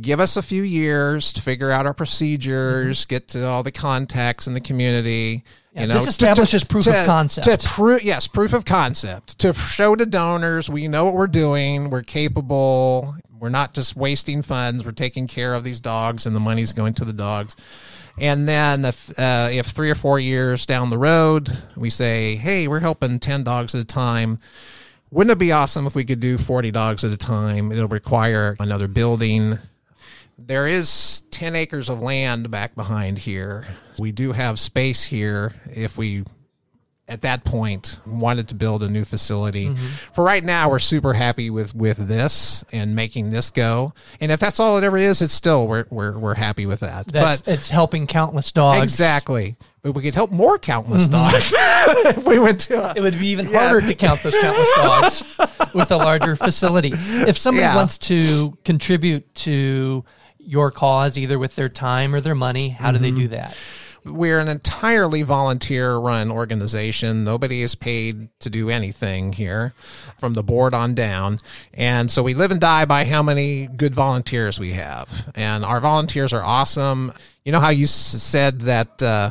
give 0.00 0.20
us 0.20 0.36
a 0.36 0.42
few 0.42 0.62
years 0.62 1.32
to 1.32 1.42
figure 1.42 1.70
out 1.70 1.86
our 1.86 1.94
procedures 1.94 3.04
get 3.06 3.28
to 3.28 3.46
all 3.46 3.62
the 3.62 3.72
contacts 3.72 4.46
in 4.46 4.54
the 4.54 4.60
community 4.60 5.42
Yeah, 5.72 5.80
you 5.82 5.86
know 5.88 5.94
this 5.94 6.04
to- 6.04 6.08
establishes 6.10 6.64
proof 6.64 6.86
of 6.86 7.06
concept. 7.06 7.44
to 7.60 7.68
prove 7.68 8.02
yes 8.02 8.28
proof 8.28 8.52
of 8.52 8.64
concept. 8.64 9.38
To 9.40 9.52
show 9.54 9.96
to 9.96 10.06
donors 10.06 10.68
we 10.68 10.88
know 10.88 11.04
what 11.04 11.14
we're 11.14 11.26
doing 11.26 11.90
we're 11.90 12.02
capable 12.02 13.16
we're 13.40 13.48
not 13.48 13.74
just 13.74 13.96
wasting 13.96 14.42
funds 14.42 14.84
we're 14.84 14.92
taking 14.92 15.26
care 15.26 15.54
of 15.54 15.64
these 15.64 15.80
dogs 15.80 16.26
and 16.26 16.34
the 16.36 16.40
money's 16.40 16.72
going 16.72 16.94
to 16.94 17.04
the 17.04 17.12
dogs. 17.12 17.56
And 18.20 18.48
then 18.48 18.84
if, 18.84 19.16
uh, 19.16 19.48
if 19.52 19.66
three 19.66 19.90
or 19.90 19.94
four 19.94 20.18
years 20.18 20.66
down 20.66 20.90
the 20.90 20.98
road 20.98 21.50
we 21.76 21.88
say 21.90 22.36
hey 22.36 22.68
we're 22.68 22.80
helping 22.80 23.18
10 23.18 23.42
dogs 23.44 23.74
at 23.74 23.80
a 23.80 23.84
time 23.84 24.38
wouldn't 25.10 25.32
it 25.32 25.38
be 25.38 25.52
awesome 25.52 25.86
if 25.86 25.94
we 25.94 26.04
could 26.04 26.20
do 26.20 26.36
40 26.36 26.70
dogs 26.70 27.02
at 27.02 27.14
a 27.14 27.16
time? 27.16 27.72
It'll 27.72 27.88
require 27.88 28.54
another 28.60 28.88
building 28.88 29.58
there 30.38 30.66
is 30.66 31.22
10 31.32 31.56
acres 31.56 31.88
of 31.88 32.00
land 32.00 32.50
back 32.50 32.74
behind 32.74 33.18
here. 33.18 33.66
We 33.98 34.12
do 34.12 34.32
have 34.32 34.58
space 34.60 35.02
here 35.04 35.52
if 35.74 35.98
we, 35.98 36.24
at 37.08 37.22
that 37.22 37.44
point, 37.44 37.98
wanted 38.06 38.48
to 38.48 38.54
build 38.54 38.82
a 38.82 38.88
new 38.88 39.04
facility. 39.04 39.66
Mm-hmm. 39.66 39.86
For 40.14 40.22
right 40.24 40.44
now, 40.44 40.70
we're 40.70 40.78
super 40.78 41.12
happy 41.12 41.50
with, 41.50 41.74
with 41.74 41.96
this 42.06 42.64
and 42.72 42.94
making 42.94 43.30
this 43.30 43.50
go. 43.50 43.92
And 44.20 44.30
if 44.30 44.38
that's 44.40 44.60
all 44.60 44.78
it 44.78 44.84
ever 44.84 44.96
is, 44.96 45.22
it's 45.22 45.32
still, 45.34 45.66
we're, 45.66 45.86
we're, 45.90 46.16
we're 46.16 46.34
happy 46.34 46.66
with 46.66 46.80
that. 46.80 47.08
That's, 47.08 47.42
but 47.42 47.52
it's 47.52 47.68
helping 47.70 48.06
countless 48.06 48.52
dogs. 48.52 48.82
exactly. 48.82 49.56
But 49.82 49.92
we 49.92 50.02
could 50.02 50.14
help 50.14 50.30
more 50.30 50.58
countless 50.58 51.08
Mm-hmm. 51.08 51.12
dogs 51.12 52.16
if 52.18 52.24
we 52.26 52.38
went 52.38 52.60
to 52.62 52.90
a, 52.90 52.94
It 52.96 53.00
would 53.00 53.18
be 53.18 53.28
even 53.28 53.46
harder 53.46 53.80
to 53.86 53.94
count 53.94 54.22
those 54.22 54.36
countless 54.40 54.74
dogs 54.76 55.72
with 55.74 55.90
a 55.90 55.96
larger 55.96 56.36
facility. 56.36 56.92
If 56.94 57.38
somebody 57.38 57.62
Yeah. 57.62 57.74
wants 57.76 57.96
to 57.98 58.56
contribute 58.64 59.34
to 59.36 60.04
your 60.48 60.70
cause, 60.70 61.16
either 61.18 61.38
with 61.38 61.54
their 61.56 61.68
time 61.68 62.14
or 62.14 62.20
their 62.20 62.34
money, 62.34 62.70
how 62.70 62.90
do 62.92 62.98
they 62.98 63.10
Mm-hmm. 63.10 63.18
do 63.20 63.28
that? 63.28 63.56
we're 64.04 64.38
an 64.40 64.48
entirely 64.48 65.22
volunteer 65.22 65.96
run 65.96 66.30
organization. 66.30 67.24
Nobody 67.24 67.60
is 67.60 67.74
paid 67.74 68.28
to 68.40 68.48
do 68.48 68.70
anything 68.70 69.34
here 69.34 69.74
from 70.18 70.32
the 70.32 70.42
board 70.42 70.72
on 70.72 70.94
down. 70.94 71.40
And 71.74 72.10
so 72.10 72.22
we 72.22 72.32
live 72.32 72.50
and 72.50 72.60
die 72.60 72.86
by 72.86 73.04
how 73.04 73.22
many 73.22 73.66
good 73.66 73.94
volunteers 73.94 74.58
we 74.58 74.70
have. 74.70 75.30
And 75.34 75.62
our 75.62 75.80
volunteers 75.80 76.32
are 76.32 76.42
awesome. 76.42 77.12
You 77.44 77.52
know 77.52 77.60
how 77.60 77.68
you 77.68 77.84
s- 77.84 77.90
said 77.90 78.62
that, 78.62 79.02
uh, 79.02 79.30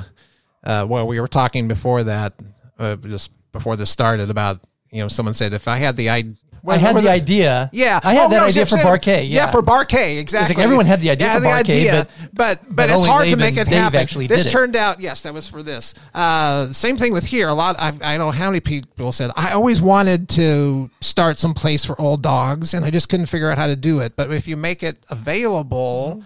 uh, 0.63 0.86
well, 0.88 1.08
we 1.08 1.19
were 1.19 1.27
talking 1.30 1.67
before 1.67 2.03
that, 2.03 2.34
uh, 2.77 2.97
just 2.97 3.32
before 3.53 3.77
this 3.77 3.89
started 3.89 4.30
about, 4.30 4.60
you 4.91 5.01
know, 5.01 5.08
someone 5.08 5.34
said 5.34 5.53
if 5.53 5.67
I 5.67 5.77
had 5.77 5.95
the 5.95 6.10
idea. 6.10 6.36
I 6.65 6.77
had 6.77 6.95
the 6.95 7.09
idea. 7.09 7.69
Yeah, 7.73 7.99
I 8.03 8.13
had 8.13 8.25
Oh, 8.25 8.29
that 8.29 8.37
no, 8.41 8.45
idea 8.47 8.65
for 8.65 8.77
Bar 8.77 8.97
K. 8.97 9.23
Yeah, 9.25 9.51
for 9.51 9.61
Bar 9.61 9.85
K, 9.85 10.17
exactly. 10.17 10.61
everyone 10.63 10.85
had 10.85 11.01
the 11.01 11.09
idea 11.09 11.27
Yeah, 11.27 11.33
for 11.35 11.39
the 11.41 11.45
Bar 11.47 11.63
K, 11.63 11.73
idea, 11.73 12.07
but- 12.33 12.59
but 12.63 12.75
but, 12.75 12.89
it's 12.89 13.05
hard 13.05 13.29
to 13.29 13.35
make 13.35 13.57
it 13.57 13.65
Dave 13.67 13.79
happen. 13.81 13.99
actually 13.99 14.27
this 14.27 14.43
did 14.43 14.49
it. 14.49 14.51
turned 14.51 14.75
out, 14.75 14.99
yes, 14.99 15.21
that 15.21 15.33
was 15.33 15.47
for 15.47 15.63
this. 15.63 15.93
Uh, 16.13 16.69
same 16.71 16.97
thing 16.97 17.13
with 17.13 17.25
here. 17.25 17.47
A 17.47 17.53
lot. 17.53 17.75
I've, 17.79 18.01
I 18.01 18.17
don't 18.17 18.27
know 18.27 18.31
how 18.31 18.49
many 18.49 18.59
people 18.59 19.11
said 19.11 19.31
I 19.35 19.51
always 19.51 19.81
wanted 19.81 20.29
to 20.29 20.89
start 21.01 21.37
some 21.39 21.53
place 21.53 21.83
for 21.85 21.99
old 21.99 22.21
dogs, 22.21 22.73
and 22.73 22.85
I 22.85 22.91
just 22.91 23.09
couldn't 23.09 23.25
figure 23.27 23.49
out 23.49 23.57
how 23.57 23.67
to 23.67 23.75
do 23.75 23.99
it. 23.99 24.15
But 24.15 24.31
if 24.31 24.47
you 24.47 24.57
make 24.57 24.83
it 24.83 24.99
available. 25.09 26.23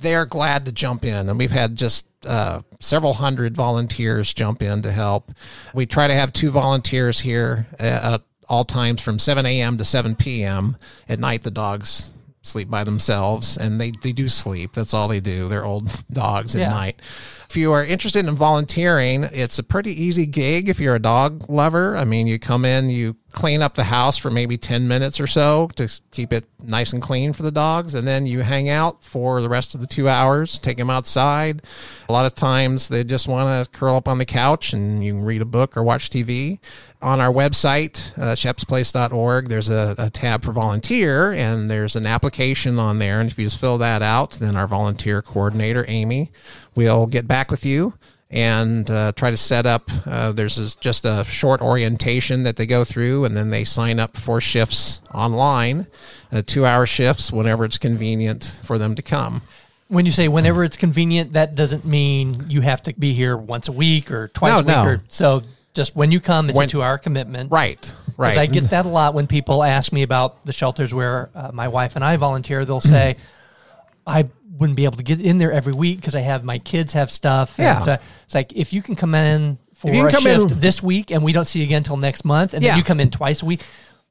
They're 0.00 0.26
glad 0.26 0.64
to 0.66 0.70
jump 0.72 1.04
in, 1.04 1.28
and 1.28 1.36
we've 1.40 1.50
had 1.50 1.74
just 1.74 2.06
uh, 2.24 2.62
several 2.78 3.14
hundred 3.14 3.56
volunteers 3.56 4.32
jump 4.32 4.62
in 4.62 4.80
to 4.82 4.92
help. 4.92 5.32
We 5.74 5.86
try 5.86 6.06
to 6.06 6.14
have 6.14 6.32
two 6.32 6.50
volunteers 6.52 7.18
here 7.18 7.66
uh, 7.80 7.82
at 8.14 8.22
all 8.48 8.64
times 8.64 9.02
from 9.02 9.18
7 9.18 9.44
a.m. 9.46 9.78
to 9.78 9.84
7 9.84 10.16
p.m. 10.16 10.76
At 11.08 11.18
night, 11.18 11.42
the 11.42 11.50
dogs 11.50 12.12
sleep 12.42 12.70
by 12.70 12.82
themselves, 12.84 13.56
and 13.58 13.80
they, 13.80 13.92
they 14.02 14.12
do 14.12 14.28
sleep. 14.28 14.72
That's 14.74 14.94
all 14.94 15.08
they 15.08 15.20
do. 15.20 15.48
They're 15.48 15.64
old 15.64 16.02
dogs 16.12 16.54
at 16.56 16.62
Yeah. 16.62 16.68
night. 16.70 17.00
If 17.48 17.56
you 17.56 17.72
are 17.72 17.82
interested 17.82 18.26
in 18.26 18.34
volunteering, 18.34 19.24
it's 19.24 19.58
a 19.58 19.62
pretty 19.62 19.92
easy 19.92 20.26
gig 20.26 20.68
if 20.68 20.78
you're 20.78 20.96
a 20.96 21.00
dog 21.00 21.48
lover. 21.48 21.96
I 21.96 22.04
mean, 22.04 22.26
you 22.26 22.38
come 22.38 22.66
in, 22.66 22.90
you 22.90 23.16
clean 23.32 23.62
up 23.62 23.74
the 23.74 23.84
house 23.84 24.18
for 24.18 24.30
maybe 24.30 24.56
10 24.56 24.88
minutes 24.88 25.20
or 25.20 25.26
so 25.26 25.68
to 25.76 25.88
keep 26.10 26.32
it 26.32 26.44
nice 26.62 26.92
and 26.92 27.02
clean 27.02 27.32
for 27.32 27.42
the 27.42 27.52
dogs, 27.52 27.94
and 27.94 28.06
then 28.06 28.26
you 28.26 28.40
hang 28.40 28.68
out 28.68 29.04
for 29.04 29.40
the 29.40 29.48
rest 29.48 29.74
of 29.74 29.80
the 29.80 29.86
two 29.86 30.08
hours, 30.08 30.58
take 30.58 30.76
them 30.76 30.90
outside. 30.90 31.62
A 32.08 32.12
lot 32.12 32.26
of 32.26 32.34
times 32.34 32.88
they 32.88 33.04
just 33.04 33.28
want 33.28 33.64
to 33.64 33.78
curl 33.78 33.96
up 33.96 34.08
on 34.08 34.18
the 34.18 34.24
couch 34.24 34.72
and 34.72 35.04
you 35.04 35.12
can 35.12 35.24
read 35.24 35.42
a 35.42 35.46
book 35.46 35.76
or 35.76 35.82
watch 35.82 36.10
TV. 36.10 36.58
On 37.00 37.20
our 37.20 37.32
website, 37.32 38.12
uh, 38.18 38.34
shepsplace.org, 38.34 39.48
there's 39.48 39.70
a, 39.70 39.94
a 39.98 40.10
tab 40.10 40.42
for 40.42 40.50
volunteer, 40.50 41.32
and 41.32 41.70
there's 41.70 41.94
an 41.94 42.06
application 42.06 42.80
on 42.80 42.98
there. 42.98 43.20
And 43.20 43.30
if 43.30 43.38
you 43.38 43.44
just 43.44 43.60
fill 43.60 43.78
that 43.78 44.02
out, 44.02 44.32
then 44.32 44.56
our 44.56 44.66
volunteer 44.66 45.22
coordinator, 45.22 45.84
Amy, 45.86 46.32
will 46.74 47.06
get 47.06 47.28
back 47.28 47.37
with 47.50 47.64
you 47.64 47.94
and 48.30 48.90
uh, 48.90 49.12
try 49.12 49.30
to 49.30 49.36
set 49.36 49.64
up. 49.64 49.88
Uh, 50.04 50.32
there's 50.32 50.74
just 50.76 51.04
a 51.06 51.24
short 51.24 51.62
orientation 51.62 52.42
that 52.42 52.56
they 52.56 52.66
go 52.66 52.84
through, 52.84 53.24
and 53.24 53.34
then 53.36 53.48
they 53.50 53.64
sign 53.64 53.98
up 53.98 54.16
for 54.18 54.38
shifts 54.40 55.00
online, 55.14 55.86
uh, 56.30 56.42
two 56.44 56.66
hour 56.66 56.84
shifts, 56.84 57.32
whenever 57.32 57.64
it's 57.64 57.78
convenient 57.78 58.60
for 58.64 58.76
them 58.76 58.94
to 58.94 59.02
come. 59.02 59.40
when 59.88 60.04
you 60.04 60.12
say 60.12 60.28
whenever 60.28 60.62
it's 60.64 60.76
convenient, 60.76 61.32
that 61.32 61.54
doesn't 61.54 61.86
mean 61.86 62.44
you 62.50 62.60
have 62.60 62.82
to 62.82 62.92
be 62.92 63.14
here 63.14 63.34
once 63.34 63.68
a 63.68 63.72
week 63.72 64.10
or 64.10 64.28
twice 64.28 64.50
No, 64.52 64.58
a 64.58 64.62
week. 64.62 64.66
no. 64.68 64.84
Or, 64.84 65.00
so 65.08 65.42
just 65.72 65.96
when 65.96 66.12
you 66.12 66.20
come, 66.20 66.50
it's 66.50 66.56
When- 66.58 66.68
a 66.68 66.70
two-hour 66.70 66.98
commitment. 66.98 67.50
Right, 67.50 67.94
right. 68.18 68.28
Because 68.32 68.36
I 68.36 68.44
get 68.46 68.64
that 68.68 68.84
a 68.84 68.88
lot 68.90 69.14
when 69.14 69.26
people 69.26 69.64
ask 69.64 69.90
me 69.90 70.02
about 70.02 70.42
the 70.44 70.52
shelters 70.52 70.92
where 70.92 71.30
uh, 71.34 71.52
my 71.54 71.68
wife 71.68 71.96
and 71.96 72.04
I 72.04 72.18
volunteer. 72.18 72.66
They'll 72.66 72.80
say, 72.80 73.16
I 74.06 74.26
wouldn't 74.58 74.76
be 74.76 74.84
able 74.84 74.96
to 74.96 75.02
get 75.02 75.20
in 75.20 75.38
there 75.38 75.52
every 75.52 75.72
week 75.72 75.98
because 76.00 76.14
I 76.16 76.20
have 76.20 76.44
my 76.44 76.58
kids 76.58 76.92
have 76.92 77.10
stuff. 77.10 77.54
Yeah. 77.58 77.80
so 77.80 77.98
it's 78.24 78.34
like, 78.34 78.52
if 78.54 78.72
you 78.72 78.82
can 78.82 78.96
come 78.96 79.14
in 79.14 79.58
for 79.74 79.90
a 79.92 80.10
come 80.10 80.26
in- 80.26 80.48
shift 80.48 80.60
this 80.60 80.82
week 80.82 81.10
and 81.10 81.22
we 81.22 81.32
don't 81.32 81.44
see 81.44 81.60
you 81.60 81.64
again 81.64 81.78
until 81.78 81.96
next 81.96 82.24
month, 82.24 82.54
and 82.54 82.62
Yeah. 82.62 82.70
then 82.72 82.78
you 82.78 82.84
come 82.84 83.00
in 83.00 83.10
twice 83.10 83.42
a 83.42 83.46
week, 83.46 83.62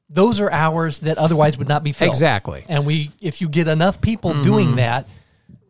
those 0.08 0.40
are 0.40 0.50
hours 0.50 1.00
that 1.00 1.18
otherwise 1.18 1.58
would 1.58 1.68
not 1.68 1.84
be 1.84 1.92
filled. 1.92 2.08
Exactly. 2.08 2.64
And 2.68 2.86
we, 2.86 3.10
if 3.20 3.40
you 3.42 3.48
get 3.48 3.68
enough 3.68 4.00
people 4.00 4.30
Mm-hmm. 4.32 4.42
doing 4.42 4.76
that, 4.76 5.06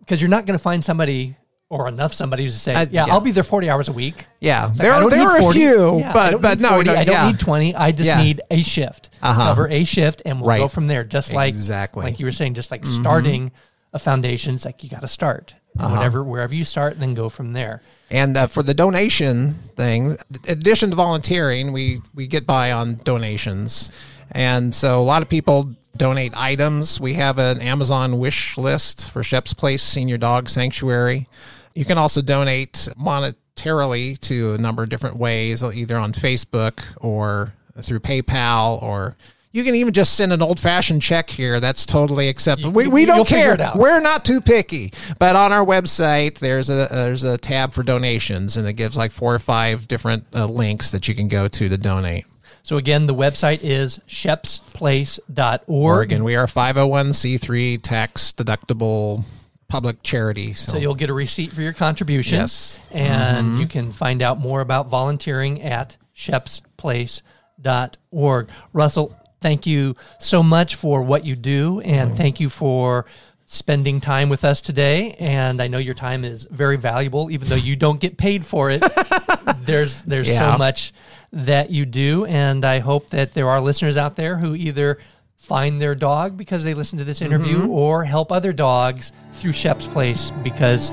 because 0.01 0.21
you're 0.23 0.31
not 0.31 0.47
going 0.47 0.57
to 0.57 0.63
find 0.63 0.85
somebody 0.85 1.35
or 1.71 1.87
enough 1.89 2.15
somebody 2.15 2.47
to 2.47 2.53
say, 2.53 2.73
Uh, 2.75 2.87
yeah, 2.91 3.07
yeah. 3.07 3.13
I'll 3.13 3.21
be 3.21 3.31
there 3.33 3.43
40 3.43 3.69
hours 3.69 3.89
a 3.89 3.93
week. 3.93 4.27
Yeah, 4.41 4.67
like, 4.67 4.75
there 4.77 4.93
are 4.93 5.11
there 5.11 5.29
are 5.29 5.51
a 5.51 5.53
few, 5.53 5.99
Yeah, 5.99 6.13
but 6.15 6.41
but 6.41 6.59
need 6.59 6.63
no, 6.63 6.69
40. 6.71 6.85
no, 6.91 6.95
I 6.97 7.05
don't 7.05 7.15
yeah. 7.15 7.27
need 7.27 7.39
20. 7.41 7.75
I 7.75 7.93
just 7.93 8.17
need 8.17 8.41
a 8.51 8.63
shift. 8.63 9.11
Uh-huh. 9.21 9.43
Cover 9.49 9.69
a 9.69 9.85
shift 9.85 10.23
and 10.25 10.41
we'll 10.41 10.49
Right. 10.49 10.59
go 10.61 10.69
from 10.69 10.87
there. 10.87 11.05
Just 11.05 11.33
like 11.35 11.49
Exactly. 11.51 12.01
Mm-hmm. 12.01 12.07
like 12.07 12.21
you 12.21 12.25
were 12.27 12.33
saying, 12.33 12.55
just 12.55 12.71
like 12.71 12.87
starting 12.87 13.51
a 13.93 13.99
foundation, 13.99 14.55
it's 14.55 14.65
like 14.65 14.83
you 14.83 14.91
got 14.91 15.01
to 15.01 15.09
start. 15.09 15.55
Uh-huh. 15.79 15.95
Whatever, 15.95 16.25
wherever 16.25 16.55
you 16.55 16.65
start, 16.65 16.95
and 16.95 17.03
then 17.03 17.15
go 17.15 17.29
from 17.29 17.53
there. 17.53 17.83
And 18.11 18.37
uh, 18.37 18.47
for 18.49 18.63
the 18.63 18.75
donation 18.75 19.55
thing, 19.77 20.17
in 20.47 20.59
addition 20.59 20.91
to 20.91 20.97
volunteering, 20.97 21.73
we 21.73 22.01
we 22.15 22.27
get 22.27 22.47
by 22.47 22.73
on 22.73 23.01
donations, 23.05 23.93
and 24.33 24.75
so 24.75 25.01
a 25.01 25.05
lot 25.05 25.23
of 25.23 25.29
people 25.29 25.75
donate 25.97 26.37
items. 26.37 27.01
We 27.01 27.15
have 27.15 27.39
an 27.39 27.61
Amazon 27.61 28.19
wish 28.19 28.59
list 28.59 29.11
for 29.11 29.23
Shep's 29.23 29.55
Place 29.55 29.83
Senior 29.83 30.19
Dog 30.19 30.49
Sanctuary. 30.49 31.29
You 31.75 31.85
can 31.85 31.99
also 31.99 32.23
donate 32.23 32.89
monetarily 33.01 34.19
to 34.21 34.55
a 34.55 34.59
number 34.59 34.83
of 34.83 34.89
different 34.89 35.17
ways, 35.17 35.63
either 35.63 35.97
on 35.97 36.13
Facebook 36.13 36.81
or 36.97 37.53
through 37.81 38.01
PayPal 38.01 38.83
or. 38.83 39.17
You 39.51 39.65
can 39.65 39.75
even 39.75 39.95
just 39.95 40.15
send 40.15 40.33
an 40.33 40.43
old 40.43 40.61
fashioned 40.61 41.01
check 41.01 41.31
here. 41.31 41.59
That's 41.59 41.87
totally 41.87 42.29
acceptable. 42.29 42.73
We, 42.73 42.87
we 42.87 43.07
don't 43.07 43.27
care. 43.27 43.57
We're 43.75 44.01
not 44.01 44.25
too 44.25 44.43
picky. 44.43 44.93
But 45.19 45.37
on 45.37 45.53
our 45.53 45.65
website, 45.65 46.39
there's 46.39 46.69
a 46.69 46.87
there's 46.91 47.25
a 47.25 47.39
tab 47.39 47.73
for 47.73 47.83
donations, 47.83 48.59
and 48.59 48.69
it 48.69 48.75
gives 48.75 48.97
like 48.97 49.11
four 49.11 49.35
or 49.35 49.39
five 49.39 49.89
different 49.89 50.27
uh, 50.35 50.47
links 50.47 50.91
that 50.91 51.09
you 51.09 51.15
can 51.15 51.29
go 51.29 51.49
to 51.49 51.69
to 51.69 51.79
donate. 51.79 52.27
So 52.63 52.77
again, 52.77 53.07
the 53.07 53.15
website 53.15 53.61
is 53.63 54.01
shepsplace.org. 54.07 55.63
Oregon. 55.67 56.23
We 56.23 56.37
are 56.37 56.47
501c3 56.47 57.81
tax 57.81 58.35
deductible 58.37 59.25
public 59.69 60.03
charity. 60.03 60.53
So, 60.53 60.73
So 60.73 60.79
you'll 60.79 60.95
get 60.95 61.09
a 61.09 61.15
receipt 61.15 61.55
for 61.55 61.63
your 61.63 61.73
contribution. 61.73 62.41
Yes. 62.41 62.79
And 62.91 63.59
you 63.59 63.67
can 63.67 63.93
find 63.93 64.21
out 64.21 64.39
more 64.39 64.61
about 64.61 64.89
volunteering 64.89 65.63
at 65.63 65.97
shepsplace.org. 66.15 68.49
Russell, 68.73 69.17
thank 69.41 69.67
you 69.67 69.97
so 70.19 70.43
much 70.43 70.75
for 70.75 71.03
what 71.03 71.25
you 71.25 71.37
do 71.37 71.81
and 71.81 72.11
mm-hmm. 72.11 72.17
thank 72.17 72.41
you 72.41 72.49
for 72.49 73.07
spending 73.51 73.99
time 73.99 74.29
with 74.29 74.45
us 74.45 74.61
today 74.61 75.13
and 75.19 75.63
I 75.63 75.69
know 75.69 75.79
your 75.79 75.95
time 75.95 76.23
is 76.25 76.45
very 76.45 76.77
valuable 76.77 77.31
even 77.31 77.49
though 77.49 77.55
you 77.57 77.77
don't 77.77 77.99
get 77.99 78.19
paid 78.19 78.45
for 78.45 78.71
it. 78.71 78.83
there's 79.61 80.05
there's 80.05 80.29
Yeah. 80.29 80.53
so 80.53 80.59
much 80.59 80.93
that 81.33 81.71
you 81.71 81.87
do 81.87 82.27
and 82.27 82.65
I 82.65 82.81
hope 82.81 83.11
that 83.11 83.33
there 83.33 83.49
are 83.49 83.61
listeners 83.61 83.97
out 83.97 84.17
there 84.17 84.37
who 84.37 84.55
either 84.55 84.99
find 85.37 85.81
their 85.81 85.95
dog 85.95 86.37
because 86.37 86.63
they 86.63 86.75
listen 86.75 86.99
to 86.99 87.05
this 87.05 87.23
interview 87.23 87.61
mm-hmm. 87.61 87.71
or 87.71 88.05
help 88.05 88.31
other 88.31 88.53
dogs 88.53 89.13
through 89.33 89.53
Shep's 89.53 89.87
Place 89.87 90.31
because 90.45 90.93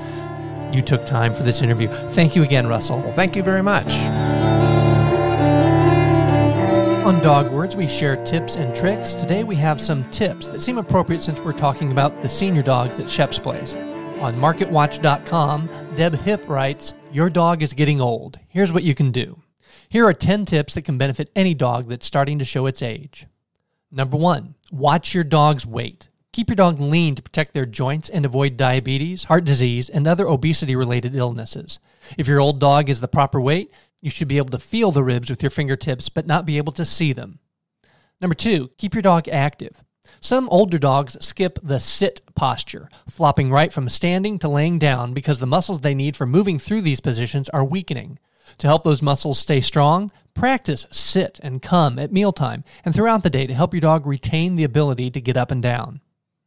you 0.72 0.80
took 0.80 1.04
time 1.04 1.34
for 1.34 1.42
this 1.42 1.60
interview. 1.60 1.88
Thank 2.12 2.34
you 2.34 2.42
again, 2.42 2.66
Russell. 2.66 2.98
well, 3.00 3.12
thank 3.12 3.36
you 3.36 3.42
very 3.42 3.62
much. 3.62 3.92
On 7.06 7.22
Dog 7.22 7.52
Words, 7.52 7.76
we 7.76 7.86
share 7.86 8.16
tips 8.24 8.56
and 8.56 8.74
tricks. 8.74 9.14
Today 9.14 9.44
we 9.44 9.54
have 9.54 9.80
some 9.80 10.10
tips 10.10 10.48
that 10.48 10.60
seem 10.60 10.76
appropriate 10.76 11.22
since 11.22 11.38
we're 11.38 11.52
talking 11.52 11.92
about 11.92 12.20
the 12.20 12.28
senior 12.28 12.64
dogs 12.64 12.98
at 12.98 13.08
Shep's 13.08 13.38
Place. 13.38 13.76
On 14.18 14.34
MarketWatch.com, 14.34 15.68
Deb 15.94 16.16
Hip 16.16 16.48
writes, 16.48 16.94
Your 17.12 17.30
dog 17.30 17.62
is 17.62 17.72
getting 17.72 18.00
old. 18.00 18.40
Here's 18.48 18.72
what 18.72 18.82
you 18.82 18.96
can 18.96 19.12
do. 19.12 19.40
Here 19.88 20.04
are 20.04 20.12
10 20.12 20.46
tips 20.46 20.74
that 20.74 20.82
can 20.82 20.98
benefit 20.98 21.30
any 21.36 21.54
dog 21.54 21.88
that's 21.88 22.06
starting 22.06 22.40
to 22.40 22.44
show 22.44 22.66
its 22.66 22.82
age. 22.82 23.28
Number 23.92 24.16
one, 24.16 24.56
watch 24.72 25.14
your 25.14 25.22
dog's 25.22 25.64
weight. 25.64 26.08
Keep 26.32 26.50
your 26.50 26.56
dog 26.56 26.80
lean 26.80 27.14
to 27.14 27.22
protect 27.22 27.54
their 27.54 27.64
joints 27.66 28.08
and 28.08 28.26
avoid 28.26 28.56
diabetes, 28.56 29.24
heart 29.24 29.44
disease, 29.44 29.88
and 29.88 30.06
other 30.06 30.26
obesity 30.26 30.74
related 30.74 31.14
illnesses. 31.14 31.78
If 32.18 32.26
your 32.26 32.40
old 32.40 32.58
dog 32.58 32.90
is 32.90 33.00
the 33.00 33.08
proper 33.08 33.40
weight, 33.40 33.70
you 34.00 34.10
should 34.10 34.28
be 34.28 34.38
able 34.38 34.50
to 34.50 34.58
feel 34.58 34.92
the 34.92 35.04
ribs 35.04 35.30
with 35.30 35.42
your 35.42 35.50
fingertips 35.50 36.08
but 36.08 36.26
not 36.26 36.46
be 36.46 36.58
able 36.58 36.72
to 36.72 36.84
see 36.84 37.12
them. 37.12 37.38
Number 38.20 38.34
two, 38.34 38.70
keep 38.78 38.94
your 38.94 39.02
dog 39.02 39.28
active. 39.28 39.82
Some 40.20 40.48
older 40.48 40.78
dogs 40.78 41.16
skip 41.20 41.58
the 41.62 41.80
sit 41.80 42.20
posture, 42.34 42.88
flopping 43.08 43.50
right 43.50 43.72
from 43.72 43.88
standing 43.88 44.38
to 44.38 44.48
laying 44.48 44.78
down 44.78 45.12
because 45.12 45.38
the 45.38 45.46
muscles 45.46 45.80
they 45.80 45.94
need 45.94 46.16
for 46.16 46.26
moving 46.26 46.58
through 46.58 46.82
these 46.82 47.00
positions 47.00 47.48
are 47.50 47.64
weakening. 47.64 48.18
To 48.58 48.66
help 48.66 48.84
those 48.84 49.02
muscles 49.02 49.38
stay 49.38 49.60
strong, 49.60 50.10
practice 50.34 50.86
sit 50.90 51.40
and 51.42 51.60
come 51.60 51.98
at 51.98 52.12
mealtime 52.12 52.64
and 52.84 52.94
throughout 52.94 53.22
the 53.22 53.30
day 53.30 53.46
to 53.46 53.54
help 53.54 53.74
your 53.74 53.80
dog 53.80 54.06
retain 54.06 54.54
the 54.54 54.64
ability 54.64 55.10
to 55.10 55.20
get 55.20 55.36
up 55.36 55.50
and 55.50 55.62
down. 55.62 56.00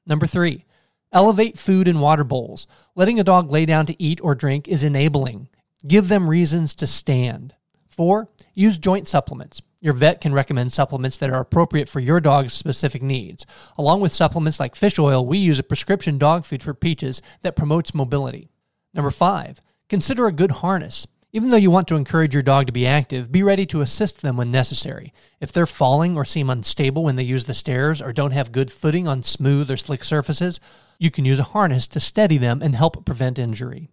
Number 0.05 0.25
three, 0.25 0.65
elevate 1.12 1.59
food 1.59 1.88
and 1.88 2.01
water 2.01 2.23
bowls. 2.23 2.67
Letting 2.95 3.19
a 3.19 3.23
dog 3.23 3.51
lay 3.51 3.65
down 3.65 3.85
to 3.88 4.01
eat 4.01 4.19
or 4.23 4.33
drink 4.33 4.67
is 4.67 4.83
enabling. 4.83 5.49
Give 5.87 6.07
them 6.07 6.29
reasons 6.29 6.73
to 6.75 6.87
stand. 6.87 7.55
Four, 7.87 8.29
use 8.53 8.77
joint 8.77 9.07
supplements. 9.07 9.61
Your 9.81 9.93
vet 9.93 10.19
can 10.19 10.33
recommend 10.33 10.73
supplements 10.73 11.17
that 11.17 11.29
are 11.29 11.39
appropriate 11.39 11.87
for 11.87 12.01
your 12.01 12.19
dog's 12.19 12.53
specific 12.53 13.01
needs. 13.01 13.45
Along 13.77 14.01
with 14.01 14.13
supplements 14.13 14.59
like 14.59 14.75
fish 14.75 14.99
oil, 14.99 15.25
we 15.25 15.37
use 15.37 15.57
a 15.57 15.63
prescription 15.63 16.17
dog 16.17 16.43
food 16.43 16.61
for 16.61 16.73
Peaches 16.73 17.21
that 17.41 17.55
promotes 17.55 17.93
mobility. 17.93 18.49
Number 18.93 19.11
five, 19.11 19.61
consider 19.87 20.27
a 20.27 20.33
good 20.33 20.51
harness. 20.51 21.07
Even 21.31 21.49
though 21.49 21.57
you 21.57 21.71
want 21.71 21.87
to 21.87 21.95
encourage 21.95 22.33
your 22.33 22.43
dog 22.43 22.65
to 22.65 22.73
be 22.73 22.87
active, 22.87 23.31
be 23.31 23.43
ready 23.43 23.65
to 23.67 23.81
assist 23.81 24.21
them 24.21 24.35
when 24.35 24.51
necessary. 24.51 25.13
If 25.39 25.51
they're 25.51 25.67
falling 25.67 26.17
or 26.17 26.25
seem 26.25 26.49
unstable 26.49 27.03
when 27.03 27.15
they 27.15 27.23
use 27.23 27.45
the 27.45 27.53
stairs 27.53 28.01
or 28.01 28.11
don't 28.11 28.31
have 28.31 28.51
good 28.51 28.73
footing 28.73 29.07
on 29.07 29.21
smooth 29.21 29.69
or 29.69 29.77
slick 29.77 30.03
surfaces, 30.03 30.59
you 30.97 31.11
can 31.11 31.25
use 31.25 31.39
a 31.39 31.43
harness 31.43 31.87
to 31.89 31.99
steady 31.99 32.37
them 32.37 32.61
and 32.61 32.75
help 32.75 33.05
prevent 33.05 33.39
injury. 33.39 33.91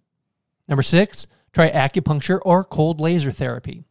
Number 0.66 0.83
six, 0.83 1.27
try 1.57 1.71
acupuncture 1.71 2.38
or 2.45 2.62
cold 2.62 3.01
laser 3.01 3.33
therapy. 3.33 3.83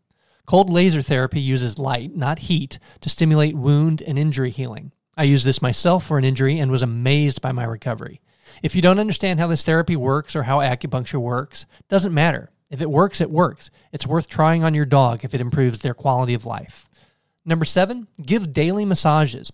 Cold 0.46 0.70
laser 0.70 1.02
therapy 1.02 1.42
uses 1.42 1.80
light, 1.80 2.16
not 2.16 2.38
heat, 2.38 2.78
to 3.02 3.10
stimulate 3.10 3.56
wound 3.56 4.04
and 4.04 4.20
injury 4.20 4.52
healing. 4.52 4.94
I 5.18 5.24
used 5.24 5.48
this 5.48 5.64
myself 5.64 6.06
for 6.06 6.20
an 6.20 6.24
injury 6.24 6.60
and 6.60 6.70
was 6.70 6.84
amazed 6.84 7.42
by 7.42 7.52
my 7.52 7.64
recovery. 7.64 8.22
If 8.62 8.76
you 8.76 8.84
don't 8.84 9.00
understand 9.00 9.40
how 9.40 9.48
this 9.48 9.64
therapy 9.64 9.96
works 9.96 10.36
or 10.36 10.44
how 10.44 10.60
acupuncture 10.60 11.20
works, 11.20 11.66
doesn't 11.90 12.14
matter. 12.14 12.52
If 12.70 12.84
it 12.84 12.92
works, 12.92 13.20
it 13.20 13.32
works. 13.32 13.72
It's 13.92 14.06
worth 14.06 14.28
trying 14.28 14.64
on 14.64 14.76
your 14.76 14.86
dog 14.86 15.26
if 15.26 15.34
it 15.34 15.42
improves 15.42 15.80
their 15.80 15.96
quality 15.96 16.36
of 16.36 16.46
life. 16.46 16.88
Number 17.46 17.66
seven, 17.66 18.08
give 18.24 18.54
daily 18.54 18.86
massages. 18.86 19.52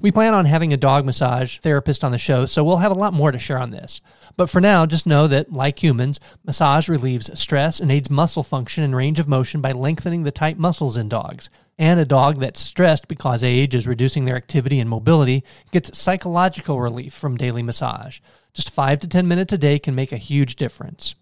We 0.00 0.10
plan 0.10 0.34
on 0.34 0.46
having 0.46 0.72
a 0.72 0.76
dog 0.76 1.04
massage 1.04 1.58
therapist 1.58 2.04
on 2.04 2.12
the 2.12 2.18
show, 2.18 2.46
so 2.46 2.64
we'll 2.64 2.78
have 2.78 2.90
a 2.90 2.94
lot 2.94 3.12
more 3.12 3.32
to 3.32 3.38
share 3.38 3.58
on 3.58 3.70
this. 3.70 4.00
But 4.36 4.50
for 4.50 4.60
now, 4.60 4.86
just 4.86 5.06
know 5.06 5.26
that, 5.28 5.52
like 5.52 5.82
humans, 5.82 6.20
massage 6.44 6.88
relieves 6.88 7.30
stress 7.38 7.80
and 7.80 7.90
aids 7.90 8.10
muscle 8.10 8.42
function 8.42 8.82
and 8.82 8.94
range 8.94 9.18
of 9.18 9.28
motion 9.28 9.60
by 9.60 9.72
lengthening 9.72 10.24
the 10.24 10.30
tight 10.30 10.58
muscles 10.58 10.96
in 10.96 11.08
dogs. 11.08 11.48
And 11.78 11.98
a 11.98 12.04
dog 12.04 12.38
that's 12.38 12.60
stressed 12.60 13.08
because 13.08 13.42
age 13.42 13.74
is 13.74 13.86
reducing 13.86 14.24
their 14.24 14.36
activity 14.36 14.78
and 14.78 14.88
mobility 14.88 15.42
gets 15.72 15.98
psychological 15.98 16.80
relief 16.80 17.12
from 17.12 17.36
daily 17.36 17.62
massage. 17.62 18.20
Just 18.52 18.70
5 18.70 19.00
to 19.00 19.08
10 19.08 19.26
minutes 19.26 19.52
a 19.52 19.58
day 19.58 19.78
can 19.78 19.94
make 19.94 20.12
a 20.12 20.16
huge 20.16 20.54
difference. 20.54 21.16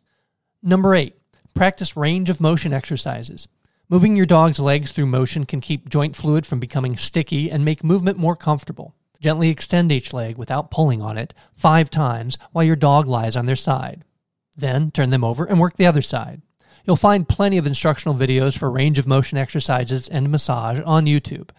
Number 0.63 0.95
eight, 0.95 1.17
practice 1.55 1.97
range 1.97 2.29
of 2.29 2.41
motion 2.41 2.73
exercises. 2.73 3.49
Moving 3.93 4.17
your 4.17 4.25
dog's 4.25 4.59
legs 4.59 4.91
through 4.91 5.05
motion 5.05 5.45
can 5.45 5.61
keep 5.61 5.91
joint 5.91 6.17
fluid 6.17 6.47
from 6.47 6.59
becoming 6.59 6.97
sticky 6.97 7.51
and 7.51 7.63
make 7.63 7.85
movement 7.85 8.17
more 8.17 8.35
comfortable. 8.35 8.95
Gently 9.21 9.51
extend 9.51 9.93
each 9.93 10.15
leg 10.15 10.39
without 10.39 10.71
pulling 10.71 11.03
on 11.03 11.19
it 11.19 11.35
five 11.55 11.91
times 11.91 12.39
while 12.53 12.65
your 12.65 12.75
dog 12.75 13.07
lies 13.07 13.37
on 13.37 13.45
their 13.45 13.55
side. 13.55 14.03
Then 14.57 14.93
turn 14.93 15.11
them 15.11 15.23
over 15.23 15.45
and 15.45 15.61
work 15.61 15.77
the 15.77 15.85
other 15.85 16.01
side. 16.01 16.41
You'll 16.87 16.97
find 16.97 17.29
plenty 17.29 17.59
of 17.59 17.67
instructional 17.67 18.15
videos 18.15 18.57
for 18.57 18.71
range 18.71 18.99
of 18.99 19.07
motion 19.07 19.37
exercises 19.37 20.09
and 20.09 20.31
massage 20.31 20.81
on 20.87 21.05
YouTube. 21.05 21.51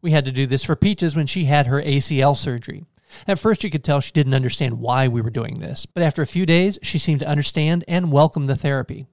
We 0.00 0.12
had 0.12 0.24
to 0.24 0.32
do 0.32 0.46
this 0.46 0.64
for 0.64 0.74
Peaches 0.74 1.14
when 1.14 1.26
she 1.26 1.44
had 1.44 1.66
her 1.66 1.82
ACL 1.82 2.38
surgery. 2.38 2.86
At 3.28 3.38
first, 3.38 3.64
you 3.64 3.68
could 3.68 3.84
tell 3.84 4.00
she 4.00 4.12
didn't 4.12 4.32
understand 4.32 4.80
why 4.80 5.08
we 5.08 5.20
were 5.20 5.28
doing 5.28 5.58
this, 5.58 5.84
but 5.84 6.02
after 6.02 6.22
a 6.22 6.26
few 6.26 6.46
days, 6.46 6.78
she 6.80 6.96
seemed 6.98 7.20
to 7.20 7.28
understand 7.28 7.84
and 7.86 8.10
welcome 8.10 8.46
the 8.46 8.56
therapy. 8.56 9.08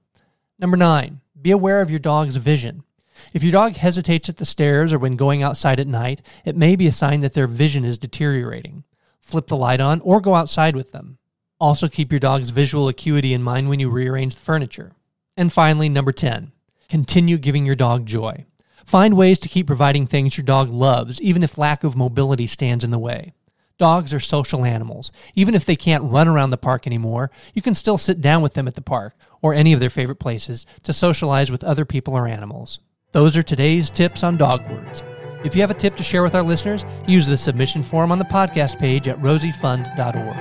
Number 0.58 0.78
nine, 0.78 1.20
be 1.42 1.50
aware 1.50 1.80
of 1.80 1.90
your 1.90 1.98
dog's 1.98 2.36
vision. 2.36 2.84
If 3.32 3.42
your 3.42 3.52
dog 3.52 3.74
hesitates 3.74 4.28
at 4.28 4.38
the 4.38 4.44
stairs 4.44 4.92
or 4.92 4.98
when 4.98 5.16
going 5.16 5.42
outside 5.42 5.78
at 5.78 5.86
night, 5.86 6.22
it 6.44 6.56
may 6.56 6.76
be 6.76 6.86
a 6.86 6.92
sign 6.92 7.20
that 7.20 7.34
their 7.34 7.46
vision 7.46 7.84
is 7.84 7.98
deteriorating. 7.98 8.84
Flip 9.20 9.46
the 9.46 9.56
light 9.56 9.80
on 9.80 10.00
or 10.00 10.20
go 10.20 10.34
outside 10.34 10.74
with 10.74 10.92
them. 10.92 11.18
Also, 11.58 11.88
keep 11.88 12.10
your 12.10 12.20
dog's 12.20 12.50
visual 12.50 12.88
acuity 12.88 13.34
in 13.34 13.42
mind 13.42 13.68
when 13.68 13.78
you 13.80 13.90
rearrange 13.90 14.34
the 14.34 14.40
furniture. 14.40 14.92
And 15.36 15.52
finally, 15.52 15.88
number 15.88 16.12
10, 16.12 16.52
continue 16.88 17.36
giving 17.36 17.66
your 17.66 17.76
dog 17.76 18.06
joy. 18.06 18.46
Find 18.86 19.16
ways 19.16 19.38
to 19.40 19.48
keep 19.48 19.66
providing 19.66 20.06
things 20.06 20.36
your 20.36 20.44
dog 20.44 20.70
loves, 20.70 21.20
even 21.20 21.42
if 21.42 21.58
lack 21.58 21.84
of 21.84 21.94
mobility 21.94 22.46
stands 22.46 22.82
in 22.82 22.90
the 22.90 22.98
way. 22.98 23.34
Dogs 23.80 24.12
are 24.12 24.20
social 24.20 24.66
animals. 24.66 25.10
Even 25.34 25.54
if 25.54 25.64
they 25.64 25.74
can't 25.74 26.04
run 26.04 26.28
around 26.28 26.50
the 26.50 26.58
park 26.58 26.86
anymore, 26.86 27.30
you 27.54 27.62
can 27.62 27.74
still 27.74 27.96
sit 27.96 28.20
down 28.20 28.42
with 28.42 28.52
them 28.52 28.68
at 28.68 28.74
the 28.74 28.82
park 28.82 29.14
or 29.40 29.54
any 29.54 29.72
of 29.72 29.80
their 29.80 29.88
favorite 29.88 30.18
places 30.18 30.66
to 30.82 30.92
socialize 30.92 31.50
with 31.50 31.64
other 31.64 31.86
people 31.86 32.12
or 32.12 32.26
animals. 32.26 32.80
Those 33.12 33.38
are 33.38 33.42
today's 33.42 33.88
tips 33.88 34.22
on 34.22 34.36
dog 34.36 34.60
words. 34.68 35.02
If 35.46 35.54
you 35.54 35.62
have 35.62 35.70
a 35.70 35.74
tip 35.74 35.96
to 35.96 36.02
share 36.02 36.22
with 36.22 36.34
our 36.34 36.42
listeners, 36.42 36.84
use 37.08 37.26
the 37.26 37.38
submission 37.38 37.82
form 37.82 38.12
on 38.12 38.18
the 38.18 38.26
podcast 38.26 38.78
page 38.78 39.08
at 39.08 39.18
rosiefund.org. 39.22 40.36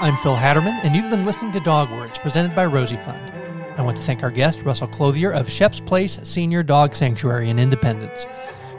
I'm 0.00 0.16
Phil 0.18 0.36
Hatterman, 0.36 0.78
and 0.84 0.94
you've 0.94 1.10
been 1.10 1.26
listening 1.26 1.50
to 1.54 1.60
Dog 1.60 1.90
Words 1.90 2.18
presented 2.18 2.54
by 2.54 2.66
Rosie 2.66 2.98
Fund. 2.98 3.32
I 3.76 3.82
want 3.82 3.96
to 3.96 4.02
thank 4.04 4.22
our 4.22 4.30
guest, 4.30 4.62
Russell 4.62 4.86
Clothier 4.86 5.32
of 5.32 5.50
Shep's 5.50 5.80
Place 5.80 6.20
Senior 6.22 6.62
Dog 6.62 6.94
Sanctuary 6.94 7.50
in 7.50 7.58
Independence. 7.58 8.26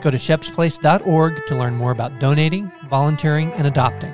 Go 0.00 0.10
to 0.10 0.16
shepsplace.org 0.16 1.46
to 1.46 1.54
learn 1.54 1.74
more 1.74 1.90
about 1.90 2.18
donating, 2.18 2.70
volunteering, 2.88 3.52
and 3.52 3.66
adopting. 3.66 4.12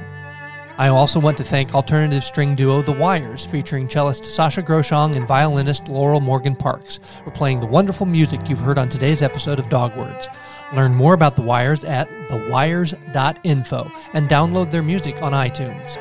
I 0.77 0.88
also 0.88 1.20
want 1.20 1.37
to 1.37 1.44
thank 1.44 1.73
alternative 1.73 2.25
string 2.25 2.57
duo 2.57 2.83
The 2.83 2.90
Wires, 2.90 3.44
featuring 3.44 3.87
cellist 3.87 4.25
Sasha 4.25 4.61
Groshong 4.61 5.14
and 5.14 5.27
violinist 5.27 5.87
Laurel 5.87 6.20
Morgan 6.20 6.57
Parks, 6.57 6.99
for 7.23 7.31
playing 7.31 7.61
the 7.61 7.66
wonderful 7.66 8.07
music 8.07 8.49
you've 8.49 8.59
heard 8.59 8.79
on 8.79 8.88
today's 8.88 9.23
episode 9.23 9.61
of 9.61 9.68
Dog 9.68 9.97
Words. 9.97 10.29
Learn 10.75 10.92
more 10.92 11.14
about 11.14 11.37
The 11.37 11.42
Wires 11.42 11.85
at 11.85 12.09
thewires.info 12.29 13.92
and 14.14 14.29
download 14.29 14.73
their 14.73 14.83
music 14.83 15.23
on 15.23 15.31
iTunes. 15.33 15.97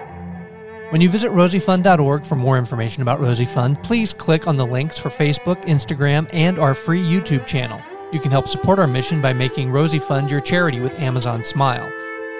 When 0.91 1.02
you 1.02 1.10
visit 1.10 1.32
rosiefund.org 1.32 2.26
for 2.26 2.36
more 2.36 2.58
information 2.58 3.04
about 3.04 3.19
Rosie 3.19 3.46
Fund, 3.46 3.82
please 3.84 4.12
click 4.12 4.48
on 4.48 4.58
the 4.58 4.65
links 4.65 4.98
for 4.98 5.10
Facebook, 5.10 5.63
Instagram, 5.65 6.28
and 6.34 6.58
our 6.58 6.74
free 6.74 7.04
YouTube 7.04 7.46
channel. 7.46 7.80
You 8.13 8.19
can 8.19 8.30
help 8.30 8.47
support 8.47 8.78
our 8.78 8.86
mission 8.86 9.21
by 9.21 9.34
making 9.34 9.71
Rosie 9.71 9.97
Fund 9.97 10.30
your 10.30 10.39
charity 10.39 10.80
with 10.80 10.99
Amazon 10.99 11.43
Smile. 11.43 11.91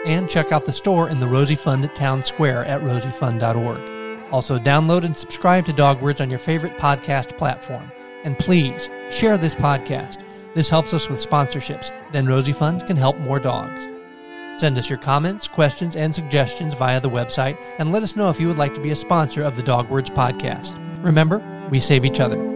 And 0.06 0.30
check 0.30 0.52
out 0.52 0.68
the 0.68 0.72
store 0.72 1.10
in 1.10 1.20
the 1.20 1.26
Rosie 1.26 1.56
Fund 1.56 1.90
Town 1.96 2.24
Square 2.24 2.66
at 2.66 2.82
rosiefund.org. 2.82 4.32
Also, 4.32 4.60
download 4.60 5.04
and 5.04 5.18
subscribe 5.18 5.66
to 5.66 5.74
Dog 5.74 6.00
Words 6.00 6.22
on 6.22 6.30
your 6.30 6.38
favorite 6.38 6.78
podcast 6.78 7.36
platform. 7.40 7.92
And 8.24 8.38
please 8.38 8.88
share 9.10 9.40
this 9.40 9.56
podcast. 9.56 10.24
This 10.54 10.70
helps 10.70 10.94
us 10.94 11.10
with 11.10 11.28
sponsorships. 11.28 11.90
Then 12.12 12.28
Rosie 12.28 12.54
Fund 12.54 12.86
can 12.86 12.96
help 12.96 13.18
more 13.18 13.40
dogs. 13.40 13.88
Send 14.60 14.78
us 14.78 14.92
your 14.92 15.00
comments, 15.00 15.48
questions, 15.48 15.96
and 15.96 16.14
suggestions 16.14 16.76
via 16.76 17.02
the 17.02 17.10
website, 17.10 17.58
and 17.80 17.92
let 17.92 18.04
us 18.04 18.16
know 18.16 18.30
if 18.30 18.40
you 18.40 18.48
would 18.48 18.60
like 18.60 18.76
to 18.76 18.82
be 18.82 18.92
a 18.92 18.96
sponsor 18.96 19.42
of 19.42 19.56
the 19.56 19.64
Dog 19.64 19.90
Words 19.90 20.12
podcast. 20.12 20.78
Remember, 21.04 21.42
we 21.72 21.80
save 21.80 22.06
each 22.06 22.20
other. 22.20 22.53